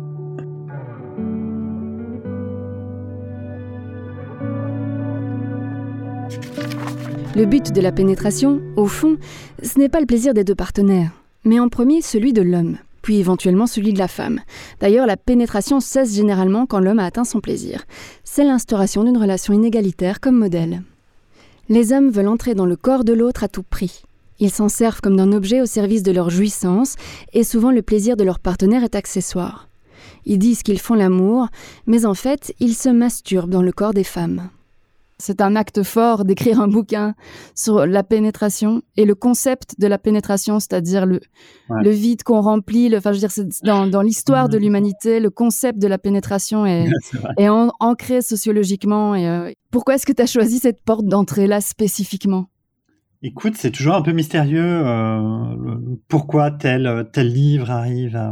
Le 7.36 7.46
but 7.46 7.72
de 7.72 7.82
la 7.82 7.92
pénétration, 7.92 8.62
au 8.76 8.88
fond, 8.88 9.18
ce 9.62 9.78
n'est 9.78 9.90
pas 9.90 10.00
le 10.00 10.06
plaisir 10.06 10.34
des 10.34 10.44
deux 10.44 10.56
partenaires, 10.56 11.12
mais 11.44 11.60
en 11.60 11.70
premier 11.70 12.02
celui 12.02 12.34
de 12.34 12.42
l'homme, 12.42 12.78
puis 13.02 13.20
éventuellement 13.20 13.68
celui 13.68 13.94
de 13.94 14.00
la 14.00 14.08
femme. 14.08 14.40
D'ailleurs, 14.80 15.06
la 15.06 15.18
pénétration 15.18 15.80
cesse 15.80 16.16
généralement 16.16 16.66
quand 16.66 16.80
l'homme 16.80 17.00
a 17.00 17.06
atteint 17.06 17.24
son 17.24 17.40
plaisir. 17.40 17.86
C'est 18.24 18.44
l'instauration 18.44 19.04
d'une 19.04 19.18
relation 19.18 19.54
inégalitaire 19.54 20.20
comme 20.20 20.38
modèle. 20.38 20.82
Les 21.70 21.94
hommes 21.94 22.10
veulent 22.10 22.28
entrer 22.28 22.56
dans 22.56 22.66
le 22.66 22.76
corps 22.76 23.04
de 23.04 23.14
l'autre 23.14 23.44
à 23.44 23.48
tout 23.48 23.64
prix. 23.64 24.04
Ils 24.40 24.52
s'en 24.52 24.70
servent 24.70 25.02
comme 25.02 25.18
d'un 25.18 25.34
objet 25.34 25.62
au 25.62 25.66
service 25.66 26.04
de 26.04 26.12
leur 26.12 26.30
jouissance, 26.30 26.96
et 27.34 27.44
souvent 27.44 27.72
le 27.72 27.82
plaisir 27.82 28.18
de 28.18 28.24
leur 28.24 28.40
partenaire 28.40 28.84
est 28.84 28.96
accessoire. 28.96 29.70
Ils 30.26 30.40
disent 30.40 30.64
qu'ils 30.64 30.80
font 30.80 30.96
l'amour, 30.96 31.48
mais 31.86 32.06
en 32.06 32.14
fait, 32.14 32.54
ils 32.60 32.76
se 32.76 32.90
masturbent 32.90 33.50
dans 33.50 33.62
le 33.62 33.72
corps 33.72 33.94
des 33.94 34.04
femmes. 34.04 34.50
C'est 35.20 35.42
un 35.42 35.56
acte 35.56 35.82
fort 35.82 36.26
d'écrire 36.26 36.62
un 36.62 36.68
bouquin 36.68 37.16
sur 37.56 37.88
la 37.88 38.04
pénétration 38.04 38.84
et 38.98 39.06
le 39.06 39.16
concept 39.16 39.80
de 39.80 39.88
la 39.88 39.98
pénétration, 39.98 40.60
c'est-à-dire 40.60 41.08
le, 41.08 41.20
le 41.70 41.90
vide 41.90 42.22
qu'on 42.22 42.42
remplit. 42.42 42.90
Le, 42.90 42.98
enfin, 42.98 43.14
je 43.14 43.20
veux 43.20 43.28
dire, 43.28 43.46
dans, 43.64 43.88
dans 43.88 44.02
l'histoire 44.02 44.48
de 44.48 44.58
mhm. 44.58 44.64
l'humanité, 44.64 45.20
le 45.20 45.32
concept 45.32 45.80
de 45.80 45.88
la 45.88 45.98
pénétration 45.98 46.66
est, 46.66 46.88
est 47.38 47.50
ancré 47.50 48.22
sociologiquement. 48.22 49.16
Et, 49.16 49.28
euh, 49.28 49.52
pourquoi 49.72 49.96
est-ce 49.96 50.06
que 50.06 50.14
tu 50.14 50.22
as 50.22 50.28
choisi 50.28 50.60
cette 50.60 50.84
porte 50.84 51.06
d'entrée-là 51.06 51.62
spécifiquement? 51.62 52.48
Écoute, 53.24 53.56
c'est 53.58 53.72
toujours 53.72 53.96
un 53.96 54.04
peu 54.04 54.12
mystérieux 54.12 54.86
euh, 54.86 55.78
pourquoi 56.08 56.52
tel, 56.52 57.10
tel 57.12 57.34
livre 57.34 57.72
arrive 57.72 58.16
à 58.16 58.32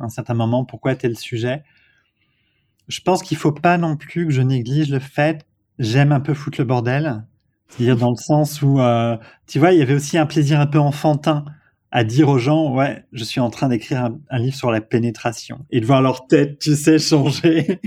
un 0.00 0.08
certain 0.08 0.32
moment, 0.32 0.64
pourquoi 0.64 0.94
tel 0.94 1.18
sujet. 1.18 1.62
Je 2.88 3.00
pense 3.00 3.22
qu'il 3.22 3.36
faut 3.36 3.52
pas 3.52 3.76
non 3.78 3.96
plus 3.96 4.26
que 4.26 4.32
je 4.32 4.42
néglige 4.42 4.90
le 4.90 4.98
fait 4.98 5.46
j'aime 5.78 6.12
un 6.12 6.20
peu 6.20 6.34
foutre 6.34 6.60
le 6.60 6.64
bordel. 6.64 7.24
C'est-à-dire 7.68 7.96
dans 7.96 8.10
le 8.10 8.16
sens 8.16 8.62
où, 8.62 8.80
euh, 8.80 9.16
tu 9.46 9.58
vois, 9.58 9.72
il 9.72 9.78
y 9.78 9.82
avait 9.82 9.94
aussi 9.94 10.18
un 10.18 10.26
plaisir 10.26 10.60
un 10.60 10.66
peu 10.66 10.78
enfantin 10.78 11.44
à 11.90 12.04
dire 12.04 12.28
aux 12.28 12.38
gens, 12.38 12.74
ouais, 12.74 13.04
je 13.12 13.22
suis 13.22 13.40
en 13.40 13.50
train 13.50 13.68
d'écrire 13.68 14.10
un, 14.28 14.38
livre 14.38 14.56
sur 14.56 14.70
la 14.70 14.80
pénétration 14.80 15.64
et 15.70 15.80
de 15.80 15.86
voir 15.86 16.02
leur 16.02 16.26
tête, 16.26 16.58
tu 16.58 16.74
sais, 16.74 16.98
changer. 16.98 17.80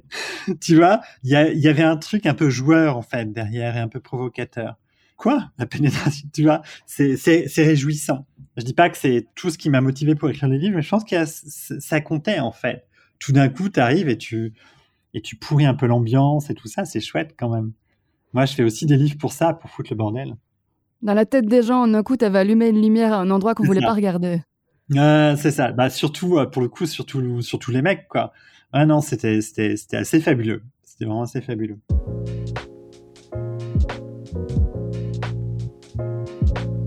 tu 0.60 0.76
vois, 0.76 1.00
il 1.22 1.30
y, 1.30 1.68
avait 1.68 1.82
un 1.82 1.96
truc 1.96 2.26
un 2.26 2.34
peu 2.34 2.50
joueur 2.50 2.96
en 2.96 3.02
fait 3.02 3.32
derrière 3.32 3.76
et 3.76 3.80
un 3.80 3.88
peu 3.88 4.00
provocateur. 4.00 4.76
Quoi, 5.16 5.52
la 5.58 5.66
pénétration, 5.66 6.28
tu 6.32 6.42
vois, 6.42 6.62
c'est 6.86 7.48
réjouissant. 7.56 8.26
Je 8.56 8.64
dis 8.64 8.74
pas 8.74 8.90
que 8.90 8.96
c'est 8.96 9.26
tout 9.36 9.50
ce 9.50 9.58
qui 9.58 9.70
m'a 9.70 9.80
motivé 9.80 10.16
pour 10.16 10.28
écrire 10.28 10.48
les 10.48 10.58
livres, 10.58 10.76
mais 10.76 10.82
je 10.82 10.88
pense 10.88 11.04
que 11.04 11.24
ça 11.24 12.00
comptait 12.00 12.40
en 12.40 12.52
fait. 12.52 12.86
Tout 13.20 13.32
d'un 13.32 13.48
coup, 13.48 13.68
tu 13.68 13.78
arrives 13.78 14.08
et 14.08 14.18
tu 14.18 14.52
et 15.14 15.20
tu 15.20 15.36
pourris 15.36 15.64
un 15.64 15.74
peu 15.74 15.86
l'ambiance 15.86 16.50
et 16.50 16.54
tout 16.54 16.68
ça, 16.68 16.84
c'est 16.84 17.00
chouette 17.00 17.34
quand 17.38 17.48
même. 17.48 17.72
Moi, 18.32 18.44
je 18.46 18.54
fais 18.54 18.64
aussi 18.64 18.84
des 18.84 18.96
livres 18.96 19.16
pour 19.16 19.32
ça, 19.32 19.54
pour 19.54 19.70
foutre 19.70 19.90
le 19.92 19.96
bordel. 19.96 20.34
Dans 21.02 21.14
la 21.14 21.24
tête 21.24 21.46
des 21.46 21.62
gens, 21.62 21.82
en 21.82 21.94
un 21.94 22.02
coup, 22.02 22.16
tu 22.16 22.24
avais 22.24 22.40
allumé 22.40 22.68
une 22.68 22.82
lumière 22.82 23.12
à 23.12 23.18
un 23.18 23.30
endroit 23.30 23.54
qu'on 23.54 23.64
voulait 23.64 23.80
pas 23.80 23.94
regarder. 23.94 24.42
Euh, 24.96 25.36
c'est 25.36 25.52
ça. 25.52 25.70
Bah, 25.70 25.88
surtout, 25.88 26.38
euh, 26.38 26.46
pour 26.46 26.62
le 26.62 26.68
coup, 26.68 26.86
surtout, 26.86 27.40
surtout 27.42 27.70
les 27.70 27.80
mecs, 27.80 28.08
quoi. 28.08 28.32
Ah 28.72 28.86
non, 28.86 29.00
c'était, 29.00 29.40
c'était, 29.40 29.76
c'était 29.76 29.98
assez 29.98 30.20
fabuleux. 30.20 30.62
C'était 30.82 31.04
vraiment 31.04 31.22
assez 31.22 31.40
fabuleux. 31.40 31.78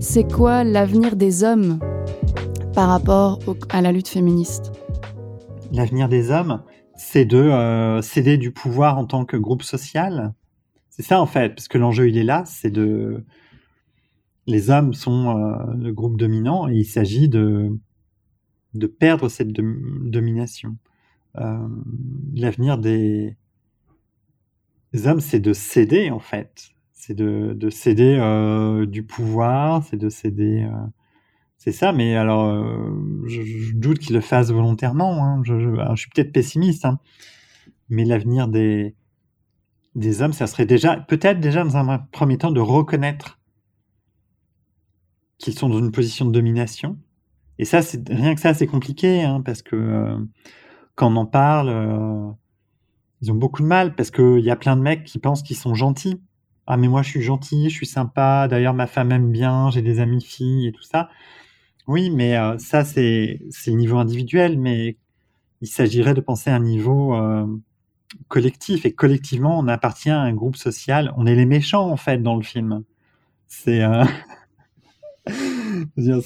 C'est 0.00 0.30
quoi 0.30 0.64
l'avenir 0.64 1.16
des 1.16 1.44
hommes 1.44 1.78
par 2.74 2.88
rapport 2.88 3.38
à 3.70 3.80
la 3.80 3.90
lutte 3.90 4.08
féministe? 4.08 4.72
L'avenir 5.72 6.08
des 6.08 6.30
hommes? 6.30 6.62
C'est 6.98 7.24
de 7.24 7.38
euh, 7.38 8.02
céder 8.02 8.36
du 8.36 8.50
pouvoir 8.50 8.98
en 8.98 9.06
tant 9.06 9.24
que 9.24 9.36
groupe 9.36 9.62
social. 9.62 10.34
C'est 10.90 11.04
ça 11.04 11.22
en 11.22 11.26
fait, 11.26 11.50
parce 11.54 11.68
que 11.68 11.78
l'enjeu 11.78 12.08
il 12.08 12.18
est 12.18 12.24
là, 12.24 12.42
c'est 12.44 12.70
de 12.70 13.24
les 14.46 14.70
hommes 14.70 14.94
sont 14.94 15.38
euh, 15.38 15.74
le 15.78 15.92
groupe 15.92 16.18
dominant 16.18 16.68
et 16.68 16.74
il 16.74 16.84
s'agit 16.84 17.28
de 17.28 17.70
de 18.74 18.86
perdre 18.86 19.28
cette 19.28 19.52
domination. 19.52 20.76
Euh, 21.36 21.68
l'avenir 22.34 22.78
des... 22.78 23.36
hommes, 25.04 25.20
c'est 25.20 25.40
de 25.40 25.52
céder 25.52 26.10
en 26.10 26.18
fait, 26.18 26.70
c'est 26.92 27.14
de, 27.14 27.54
de 27.54 27.70
céder 27.70 28.18
du 28.88 29.04
pouvoir, 29.04 29.84
c'est 29.84 29.96
de 29.96 30.08
céder 30.08 30.68
c'est 31.58 31.72
ça, 31.72 31.92
mais 31.92 32.16
alors, 32.16 32.44
euh, 32.44 33.26
je, 33.26 33.72
doute 33.74 33.98
qu'il 33.98 34.14
le 34.14 34.20
fasse 34.20 34.50
volontairement. 34.52 35.24
Hein. 35.24 35.42
Je, 35.44 35.94
suis 35.96 36.08
peut-être 36.10 36.32
pessimiste, 36.32 36.84
hein. 36.84 37.00
mais 37.88 38.04
l'avenir 38.04 38.46
des, 38.46 38.94
des 39.96 40.22
hommes, 40.22 40.32
ça 40.32 40.46
serait 40.46 40.66
déjà, 40.66 40.96
peut-être 40.96 41.40
déjà 41.40 41.64
dans 41.64 41.76
un 41.76 41.98
premier 41.98 42.38
temps, 42.38 42.52
de 42.52 42.60
reconnaître 42.60 43.40
qu'ils 45.38 45.58
sont 45.58 45.68
dans 45.68 45.80
une 45.80 45.90
position 45.90 46.24
de 46.24 46.30
domination. 46.30 46.96
Et 47.58 47.64
ça, 47.64 47.82
c'est 47.82 48.08
rien 48.08 48.36
que 48.36 48.40
ça, 48.40 48.54
c'est 48.54 48.68
compliqué, 48.68 49.24
hein, 49.24 49.40
parce 49.44 49.62
que 49.62 49.74
euh, 49.74 50.16
quand 50.94 51.12
on 51.12 51.16
en 51.16 51.26
parle, 51.26 51.68
euh, 51.70 52.30
ils 53.20 53.32
ont 53.32 53.36
beaucoup 53.36 53.62
de 53.62 53.66
mal, 53.66 53.96
parce 53.96 54.12
qu'il 54.12 54.44
y 54.44 54.50
a 54.50 54.56
plein 54.56 54.76
de 54.76 54.82
mecs 54.82 55.02
qui 55.02 55.18
pensent 55.18 55.42
qu'ils 55.42 55.56
sont 55.56 55.74
gentils. 55.74 56.20
Ah, 56.68 56.76
mais 56.76 56.86
moi, 56.86 57.02
je 57.02 57.08
suis 57.08 57.22
gentil, 57.22 57.68
je 57.68 57.74
suis 57.74 57.86
sympa. 57.86 58.46
D'ailleurs, 58.48 58.74
ma 58.74 58.86
femme 58.86 59.10
aime 59.10 59.32
bien, 59.32 59.70
j'ai 59.70 59.82
des 59.82 59.98
amis 59.98 60.22
filles 60.22 60.68
et 60.68 60.72
tout 60.72 60.82
ça. 60.82 61.08
Oui, 61.88 62.10
mais 62.10 62.36
euh, 62.36 62.58
ça, 62.58 62.84
c'est 62.84 63.40
niveau 63.68 63.96
individuel, 63.96 64.58
mais 64.58 64.98
il 65.62 65.68
s'agirait 65.68 66.14
de 66.14 66.20
penser 66.20 66.50
à 66.50 66.56
un 66.56 66.60
niveau 66.60 67.14
euh, 67.14 67.46
collectif. 68.28 68.84
Et 68.86 68.92
collectivement, 68.92 69.58
on 69.58 69.68
appartient 69.68 70.10
à 70.10 70.20
un 70.20 70.34
groupe 70.34 70.56
social. 70.56 71.14
On 71.16 71.26
est 71.26 71.34
les 71.34 71.46
méchants, 71.46 71.90
en 71.90 71.96
fait, 71.96 72.18
dans 72.22 72.36
le 72.36 72.42
film. 72.42 72.84
C'est. 73.46 73.82
Euh, 73.82 74.04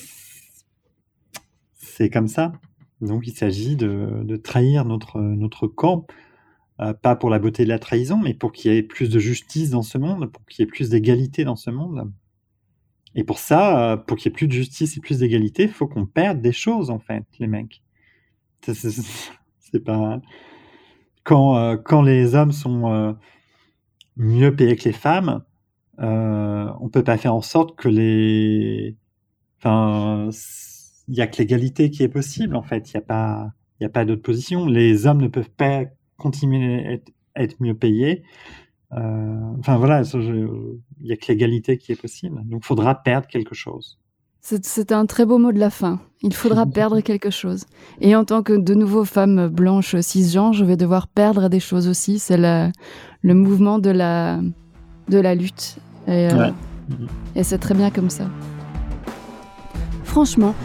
c'est 1.76 2.10
comme 2.10 2.28
ça. 2.28 2.52
Donc, 3.00 3.26
il 3.28 3.34
s'agit 3.36 3.76
de, 3.76 4.22
de, 4.24 4.36
trahir 4.36 4.84
notre, 4.84 5.20
notre 5.20 5.68
camp. 5.68 6.06
pas 7.02 7.16
pour 7.16 7.30
la 7.30 7.38
beauté 7.38 7.64
de 7.64 7.68
la 7.68 7.78
trahison, 7.78 8.18
mais 8.18 8.34
pour 8.34 8.52
qu'il 8.52 8.72
y 8.72 8.76
ait 8.76 8.82
plus 8.82 9.10
de 9.10 9.18
justice 9.20 9.70
dans 9.70 9.82
ce 9.82 9.98
monde, 9.98 10.30
pour 10.32 10.44
qu'il 10.46 10.64
y 10.64 10.64
ait 10.64 10.70
plus 10.70 10.90
d'égalité 10.90 11.44
dans 11.44 11.56
ce 11.56 11.70
monde. 11.70 12.10
Et 13.14 13.24
pour 13.24 13.38
ça, 13.38 13.92
euh, 13.92 13.96
pour 13.96 14.16
qu'il 14.16 14.30
y 14.30 14.32
ait 14.32 14.36
plus 14.36 14.46
de 14.48 14.52
justice 14.52 14.96
et 14.96 15.00
plus 15.00 15.18
d'égalité, 15.18 15.64
il 15.64 15.68
faut 15.68 15.86
qu'on 15.86 16.06
perde 16.06 16.40
des 16.40 16.52
choses, 16.52 16.90
en 16.90 16.98
fait, 16.98 17.24
les 17.38 17.46
mecs. 17.46 17.82
C'est 18.66 19.84
pas. 19.84 20.20
Quand, 21.24 21.56
euh, 21.56 21.76
quand 21.76 22.02
les 22.02 22.34
hommes 22.34 22.52
sont 22.52 22.92
euh, 22.92 23.12
mieux 24.16 24.54
payés 24.54 24.76
que 24.76 24.84
les 24.84 24.92
femmes, 24.92 25.42
euh, 26.00 26.66
on 26.80 26.88
peut 26.88 27.04
pas 27.04 27.16
faire 27.16 27.34
en 27.34 27.42
sorte 27.42 27.76
que 27.76 27.88
les. 27.88 28.96
Enfin, 29.58 30.30
il 31.08 31.14
y 31.14 31.20
a 31.20 31.26
que 31.26 31.38
l'égalité 31.38 31.90
qui 31.90 32.02
est 32.02 32.08
possible, 32.08 32.56
en 32.56 32.62
fait. 32.62 32.92
Il 32.92 32.96
n'y 32.96 33.02
a 33.02 33.06
pas, 33.06 33.52
pas 33.92 34.04
d'autre 34.04 34.22
position. 34.22 34.66
Les 34.66 35.06
hommes 35.06 35.22
ne 35.22 35.28
peuvent 35.28 35.50
pas 35.50 35.84
continuer 36.16 37.00
à 37.34 37.42
être 37.42 37.56
mieux 37.60 37.74
payés 37.74 38.24
enfin 38.92 39.76
voilà, 39.78 40.02
il 40.02 40.48
n'y 41.02 41.12
a 41.12 41.16
que 41.16 41.26
l'égalité 41.28 41.78
qui 41.78 41.92
est 41.92 42.00
possible. 42.00 42.42
Donc 42.44 42.62
il 42.62 42.66
faudra 42.66 42.94
perdre 42.94 43.26
quelque 43.26 43.54
chose. 43.54 43.98
C'est 44.40 44.90
un 44.90 45.06
très 45.06 45.24
beau 45.24 45.38
mot 45.38 45.52
de 45.52 45.58
la 45.60 45.70
fin. 45.70 46.00
Il 46.20 46.34
faudra 46.34 46.66
perdre 46.74 47.00
quelque 47.00 47.30
chose. 47.30 47.64
Et 48.00 48.16
en 48.16 48.24
tant 48.24 48.42
que 48.42 48.52
de 48.52 48.74
nouveau 48.74 49.04
femme 49.04 49.48
blanche 49.48 49.94
cisgenre, 50.00 50.52
je 50.52 50.64
vais 50.64 50.76
devoir 50.76 51.06
perdre 51.06 51.48
des 51.48 51.60
choses 51.60 51.88
aussi. 51.88 52.18
C'est 52.18 52.36
le 52.36 53.34
mouvement 53.34 53.78
de 53.78 53.90
la, 53.90 54.40
de 55.08 55.18
la 55.18 55.34
lutte. 55.36 55.76
Et, 56.08 56.28
euh, 56.32 56.50
et 57.36 57.44
c'est 57.44 57.58
très 57.58 57.74
bien 57.74 57.90
comme 57.90 58.10
ça. 58.10 58.24
Franchement, 60.02 60.56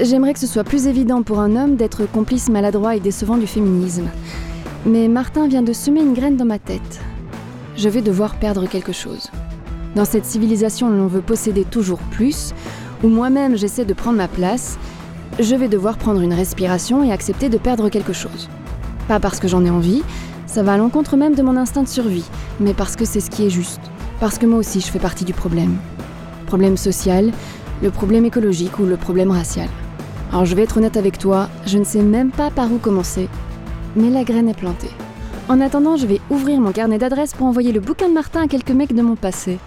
j'aimerais 0.00 0.32
que 0.32 0.38
ce 0.38 0.46
soit 0.46 0.64
plus 0.64 0.86
évident 0.86 1.22
pour 1.22 1.40
un 1.40 1.56
homme 1.56 1.74
d'être 1.74 2.06
complice 2.06 2.48
maladroit 2.48 2.94
et 2.94 3.00
décevant 3.00 3.36
du 3.36 3.48
féminisme. 3.48 4.08
Mais 4.86 5.08
Martin 5.08 5.48
vient 5.48 5.62
de 5.62 5.72
semer 5.72 6.00
une 6.02 6.14
graine 6.14 6.36
dans 6.36 6.44
ma 6.44 6.60
tête 6.60 7.00
je 7.76 7.88
vais 7.88 8.02
devoir 8.02 8.36
perdre 8.36 8.68
quelque 8.68 8.92
chose. 8.92 9.30
Dans 9.94 10.04
cette 10.04 10.24
civilisation 10.24 10.88
où 10.88 10.92
l'on 10.92 11.06
veut 11.06 11.20
posséder 11.20 11.64
toujours 11.64 11.98
plus, 11.98 12.52
où 13.02 13.08
moi-même 13.08 13.56
j'essaie 13.56 13.84
de 13.84 13.94
prendre 13.94 14.18
ma 14.18 14.28
place, 14.28 14.78
je 15.40 15.54
vais 15.54 15.68
devoir 15.68 15.96
prendre 15.96 16.20
une 16.20 16.32
respiration 16.32 17.02
et 17.02 17.12
accepter 17.12 17.48
de 17.48 17.58
perdre 17.58 17.88
quelque 17.88 18.12
chose. 18.12 18.48
Pas 19.08 19.20
parce 19.20 19.40
que 19.40 19.48
j'en 19.48 19.64
ai 19.64 19.70
envie, 19.70 20.02
ça 20.46 20.62
va 20.62 20.74
à 20.74 20.76
l'encontre 20.76 21.16
même 21.16 21.34
de 21.34 21.42
mon 21.42 21.56
instinct 21.56 21.82
de 21.82 21.88
survie, 21.88 22.24
mais 22.60 22.74
parce 22.74 22.96
que 22.96 23.04
c'est 23.04 23.20
ce 23.20 23.30
qui 23.30 23.46
est 23.46 23.50
juste. 23.50 23.80
Parce 24.20 24.38
que 24.38 24.46
moi 24.46 24.58
aussi 24.58 24.80
je 24.80 24.86
fais 24.86 25.00
partie 25.00 25.24
du 25.24 25.34
problème. 25.34 25.76
Problème 26.46 26.76
social, 26.76 27.32
le 27.82 27.90
problème 27.90 28.24
écologique 28.24 28.78
ou 28.78 28.84
le 28.84 28.96
problème 28.96 29.32
racial. 29.32 29.68
Alors 30.30 30.44
je 30.44 30.54
vais 30.54 30.62
être 30.62 30.76
honnête 30.78 30.96
avec 30.96 31.18
toi, 31.18 31.48
je 31.66 31.78
ne 31.78 31.84
sais 31.84 32.02
même 32.02 32.30
pas 32.30 32.50
par 32.50 32.72
où 32.72 32.78
commencer, 32.78 33.28
mais 33.96 34.10
la 34.10 34.24
graine 34.24 34.48
est 34.48 34.58
plantée. 34.58 34.90
En 35.46 35.60
attendant, 35.60 35.98
je 35.98 36.06
vais 36.06 36.20
ouvrir 36.30 36.58
mon 36.58 36.72
carnet 36.72 36.96
d'adresses 36.96 37.34
pour 37.34 37.46
envoyer 37.46 37.70
le 37.72 37.80
bouquin 37.80 38.08
de 38.08 38.14
Martin 38.14 38.44
à 38.44 38.48
quelques 38.48 38.70
mecs 38.70 38.94
de 38.94 39.02
mon 39.02 39.14
passé. 39.14 39.58